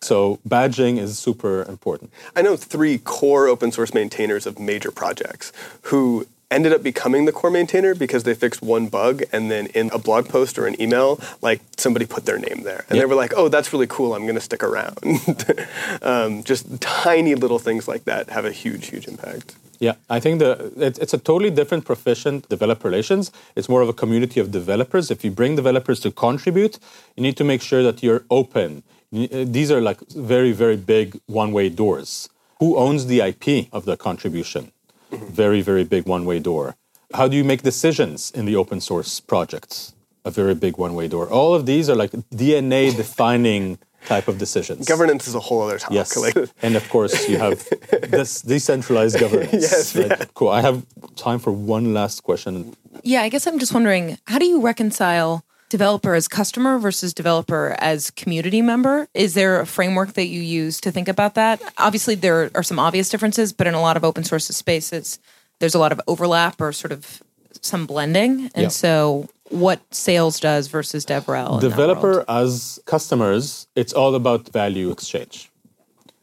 So 0.02 0.40
badging 0.48 1.00
is 1.00 1.18
super 1.18 1.64
important. 1.64 2.12
I 2.36 2.44
know 2.44 2.56
three 2.56 3.00
core 3.00 3.48
open 3.48 3.72
source 3.72 3.94
maintainers 3.94 4.46
of 4.46 4.60
major 4.60 4.92
projects 4.92 5.52
who 5.84 6.28
ended 6.50 6.74
up 6.74 6.82
becoming 6.82 7.26
the 7.26 7.32
core 7.32 7.52
maintainer 7.52 7.94
because 7.94 8.24
they 8.24 8.34
fixed 8.34 8.62
one 8.62 8.88
bug 8.88 9.24
and 9.32 9.52
then 9.52 9.68
in 9.68 9.90
a 9.94 10.00
blog 10.00 10.30
post 10.30 10.58
or 10.58 10.66
an 10.66 10.80
email 10.82 11.20
like 11.42 11.62
somebody 11.78 12.06
put 12.06 12.26
their 12.26 12.38
name 12.38 12.64
there 12.64 12.86
and 12.90 12.98
yep. 12.98 13.04
they 13.04 13.06
were 13.06 13.16
like 13.16 13.34
oh 13.36 13.50
that's 13.50 13.74
really 13.74 13.88
cool 13.88 14.14
i'm 14.14 14.24
going 14.24 14.36
to 14.36 14.42
stick 14.42 14.64
around 14.64 14.98
um, 16.02 16.44
just 16.44 16.80
tiny 16.80 17.36
little 17.36 17.60
things 17.60 17.88
like 17.88 18.06
that 18.06 18.30
have 18.30 18.46
a 18.46 18.52
huge 18.52 18.88
huge 18.88 19.08
impact 19.08 19.56
yeah, 19.80 19.94
I 20.10 20.20
think 20.20 20.40
the 20.40 20.72
it, 20.78 20.98
it's 20.98 21.14
a 21.14 21.18
totally 21.18 21.52
different 21.52 21.86
profession, 21.86 22.44
developer 22.50 22.88
relations. 22.88 23.32
It's 23.56 23.70
more 23.70 23.82
of 23.82 23.90
a 23.90 23.94
community 23.94 24.40
of 24.40 24.52
developers. 24.52 25.12
If 25.12 25.24
you 25.24 25.32
bring 25.32 25.56
developers 25.56 26.00
to 26.00 26.12
contribute, 26.12 26.80
you 27.16 27.24
need 27.24 27.38
to 27.38 27.44
make 27.44 27.62
sure 27.62 27.84
that 27.84 28.02
you're 28.02 28.24
open. 28.32 28.84
These 29.12 29.72
are 29.72 29.82
like 29.82 30.00
very, 30.10 30.52
very 30.52 30.78
big 30.78 31.20
one-way 31.28 31.70
doors. 31.70 32.28
Who 32.60 32.76
owns 32.76 33.06
the 33.06 33.22
IP 33.22 33.68
of 33.72 33.86
the 33.86 33.96
contribution? 33.96 34.72
Very, 35.12 35.62
very 35.62 35.84
big 35.84 36.06
one 36.06 36.26
way 36.26 36.40
door. 36.40 36.76
How 37.14 37.28
do 37.28 37.38
you 37.38 37.44
make 37.44 37.62
decisions 37.62 38.32
in 38.32 38.46
the 38.46 38.56
open 38.56 38.82
source 38.82 39.20
projects? 39.20 39.94
A 40.26 40.32
very 40.32 40.56
big 40.56 40.78
one 40.78 40.94
way 40.94 41.08
door. 41.08 41.30
All 41.30 41.54
of 41.54 41.66
these 41.66 41.90
are 41.90 41.96
like 41.96 42.12
DNA 42.12 42.96
defining 43.04 43.80
type 44.06 44.28
of 44.28 44.38
decisions. 44.38 44.88
Governance 44.88 45.28
is 45.28 45.36
a 45.36 45.40
whole 45.40 45.62
other 45.62 45.80
topic. 45.80 45.96
Yes. 45.96 46.52
and 46.62 46.76
of 46.76 46.88
course, 46.90 47.28
you 47.30 47.38
have 47.38 47.66
this 48.10 48.42
decentralized 48.42 49.20
governance. 49.24 49.54
yes. 49.54 49.96
Right? 49.96 50.08
Yeah. 50.10 50.26
Cool. 50.34 50.50
I 50.50 50.62
have 50.62 50.86
time 51.16 51.40
for 51.40 51.52
one 51.52 51.94
last 51.94 52.24
question. 52.24 52.76
Yeah, 53.04 53.22
I 53.22 53.30
guess 53.30 53.48
I'm 53.48 53.60
just 53.60 53.74
wondering 53.74 54.18
how 54.26 54.40
do 54.40 54.46
you 54.46 54.62
reconcile 54.62 55.44
developer 55.70 56.14
as 56.14 56.28
customer 56.28 56.78
versus 56.80 57.14
developer 57.14 57.76
as 57.80 58.12
community 58.12 58.62
member? 58.62 59.08
Is 59.14 59.34
there 59.34 59.60
a 59.60 59.66
framework 59.66 60.14
that 60.14 60.28
you 60.28 60.42
use 60.42 60.80
to 60.82 60.92
think 60.92 61.08
about 61.08 61.36
that? 61.36 61.62
Obviously, 61.78 62.16
there 62.16 62.52
are 62.56 62.64
some 62.64 62.80
obvious 62.80 63.10
differences, 63.10 63.54
but 63.54 63.68
in 63.68 63.74
a 63.74 63.82
lot 63.82 63.98
of 63.98 64.04
open 64.04 64.24
source 64.24 64.48
spaces, 64.48 65.20
there's 65.60 65.76
a 65.76 65.80
lot 65.80 65.92
of 65.92 66.02
overlap 66.08 66.62
or 66.62 66.72
sort 66.72 66.92
of 66.92 67.22
some 67.62 67.86
blending. 67.86 68.50
And 68.56 68.72
so, 68.72 69.28
what 69.50 69.82
sales 69.92 70.40
does 70.40 70.68
versus 70.68 71.06
DevRel? 71.06 71.60
Developer 71.60 72.26
as 72.28 72.80
customers, 72.86 73.68
it's 73.76 73.94
all 73.94 74.16
about 74.16 74.50
value 74.50 74.92
exchange. 74.92 75.50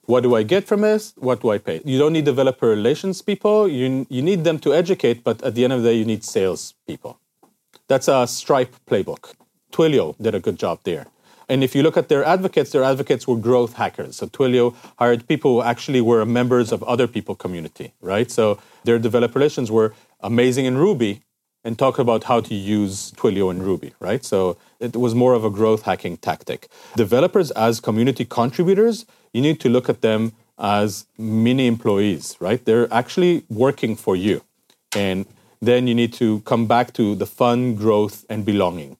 What 0.06 0.22
do 0.22 0.34
I 0.34 0.42
get 0.42 0.66
from 0.66 0.82
this? 0.82 1.14
What 1.16 1.40
do 1.40 1.50
I 1.50 1.56
pay? 1.58 1.80
You 1.84 1.98
don't 1.98 2.12
need 2.12 2.26
developer 2.26 2.68
relations 2.68 3.22
people. 3.22 3.66
You, 3.66 4.06
you 4.10 4.20
need 4.20 4.44
them 4.44 4.58
to 4.60 4.74
educate, 4.74 5.24
but 5.24 5.42
at 5.42 5.54
the 5.54 5.64
end 5.64 5.72
of 5.72 5.82
the 5.82 5.88
day, 5.88 5.94
you 5.94 6.04
need 6.04 6.24
sales 6.24 6.74
people. 6.86 7.18
That's 7.88 8.08
a 8.08 8.26
Stripe 8.26 8.74
playbook. 8.86 9.34
Twilio 9.72 10.16
did 10.20 10.34
a 10.34 10.40
good 10.40 10.58
job 10.58 10.80
there. 10.84 11.06
And 11.48 11.62
if 11.62 11.74
you 11.74 11.82
look 11.82 11.96
at 11.96 12.08
their 12.08 12.24
advocates, 12.24 12.70
their 12.70 12.82
advocates 12.82 13.28
were 13.28 13.36
growth 13.36 13.74
hackers. 13.74 14.16
So 14.16 14.26
Twilio 14.26 14.74
hired 14.98 15.28
people 15.28 15.54
who 15.54 15.62
actually 15.62 16.00
were 16.00 16.24
members 16.24 16.72
of 16.72 16.82
other 16.84 17.06
people 17.06 17.34
community, 17.34 17.92
right? 18.00 18.30
So 18.30 18.58
their 18.84 18.98
developer 18.98 19.38
relations 19.38 19.70
were 19.70 19.94
amazing 20.20 20.64
in 20.64 20.78
Ruby 20.78 21.20
and 21.62 21.78
talk 21.78 21.98
about 21.98 22.24
how 22.24 22.40
to 22.40 22.54
use 22.54 23.12
Twilio 23.12 23.50
in 23.50 23.62
Ruby, 23.62 23.92
right? 24.00 24.24
So 24.24 24.56
it 24.80 24.96
was 24.96 25.14
more 25.14 25.34
of 25.34 25.44
a 25.44 25.50
growth 25.50 25.82
hacking 25.82 26.18
tactic. 26.18 26.68
Developers 26.96 27.50
as 27.52 27.80
community 27.80 28.24
contributors, 28.24 29.06
you 29.32 29.40
need 29.42 29.60
to 29.60 29.68
look 29.68 29.88
at 29.88 30.00
them 30.02 30.32
as 30.58 31.06
mini 31.18 31.66
employees, 31.66 32.36
right? 32.40 32.64
They're 32.64 32.92
actually 32.92 33.44
working 33.48 33.96
for 33.96 34.14
you. 34.14 34.42
And 34.94 35.26
then 35.66 35.86
you 35.86 35.94
need 35.94 36.12
to 36.14 36.40
come 36.40 36.66
back 36.66 36.92
to 36.94 37.14
the 37.14 37.26
fun, 37.26 37.74
growth, 37.74 38.24
and 38.28 38.44
belonging. 38.44 38.96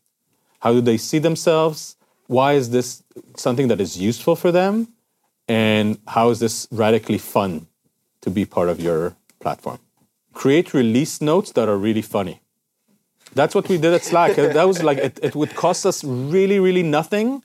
How 0.61 0.72
do 0.72 0.81
they 0.81 0.96
see 0.96 1.18
themselves? 1.18 1.96
Why 2.27 2.55
is 2.55 2.70
this 2.70 3.03
something 3.37 3.68
that 3.68 3.81
is 3.81 3.98
useful 4.00 4.37
for 4.37 4.50
them? 4.50 4.88
And 5.46 5.98
how 6.09 6.31
is 6.31 6.38
this 6.40 6.66
radically 6.70 7.18
fun 7.18 7.66
to 8.22 8.31
be 8.31 8.44
part 8.46 8.68
of 8.68 8.81
your 8.81 9.14
platform? 9.40 9.79
Create 10.33 10.72
release 10.72 11.20
notes 11.20 11.53
that 11.53 11.68
are 11.68 11.77
really 11.77 12.03
funny. 12.03 12.40
That's 13.35 13.55
what 13.55 13.68
we 13.68 13.79
did 13.79 13.92
at 13.92 14.05
Slack. 14.05 14.38
Uh, 14.38 14.53
that 14.53 14.66
was 14.66 14.83
like, 14.83 14.98
it, 14.98 15.18
it 15.22 15.35
would 15.35 15.55
cost 15.55 15.85
us 15.85 16.05
really, 16.05 16.61
really 16.61 16.83
nothing. 16.83 17.42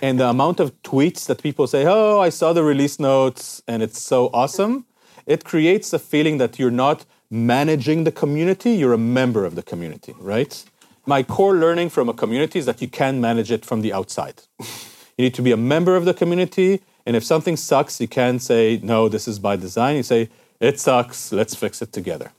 And 0.00 0.18
the 0.18 0.28
amount 0.28 0.60
of 0.60 0.80
tweets 0.82 1.26
that 1.26 1.42
people 1.42 1.66
say, 1.66 1.84
oh, 1.86 2.20
I 2.20 2.30
saw 2.30 2.52
the 2.52 2.62
release 2.62 2.98
notes 2.98 3.62
and 3.66 3.82
it's 3.82 4.00
so 4.00 4.30
awesome, 4.32 4.86
it 5.26 5.44
creates 5.44 5.92
a 5.92 5.98
feeling 5.98 6.38
that 6.38 6.58
you're 6.58 6.70
not 6.70 7.04
managing 7.32 8.04
the 8.04 8.12
community, 8.12 8.72
you're 8.72 8.92
a 8.92 8.98
member 8.98 9.46
of 9.46 9.54
the 9.54 9.62
community, 9.62 10.14
right? 10.20 10.64
My 11.06 11.22
core 11.22 11.54
learning 11.54 11.88
from 11.88 12.08
a 12.10 12.12
community 12.12 12.58
is 12.58 12.66
that 12.66 12.82
you 12.82 12.88
can 12.88 13.20
manage 13.20 13.50
it 13.50 13.64
from 13.64 13.80
the 13.80 13.92
outside. 13.92 14.42
you 14.60 15.24
need 15.24 15.34
to 15.34 15.42
be 15.42 15.50
a 15.50 15.56
member 15.56 15.96
of 15.96 16.04
the 16.04 16.12
community, 16.12 16.82
and 17.06 17.16
if 17.16 17.24
something 17.24 17.56
sucks, 17.56 18.00
you 18.00 18.06
can't 18.06 18.42
say, 18.42 18.78
no, 18.82 19.08
this 19.08 19.26
is 19.26 19.38
by 19.38 19.56
design. 19.56 19.96
You 19.96 20.02
say, 20.02 20.28
it 20.60 20.78
sucks, 20.78 21.32
let's 21.32 21.54
fix 21.54 21.80
it 21.80 21.92
together. 21.92 22.32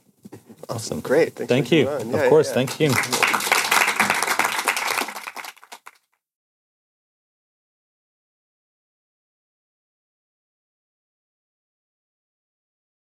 Awesome. 0.68 1.00
Great. 1.00 1.34
Thank 1.34 1.72
you. 1.72 1.84
Yeah, 1.84 2.22
of 2.22 2.30
course, 2.30 2.48
yeah. 2.48 2.54
thank 2.54 2.80
you. 2.80 3.53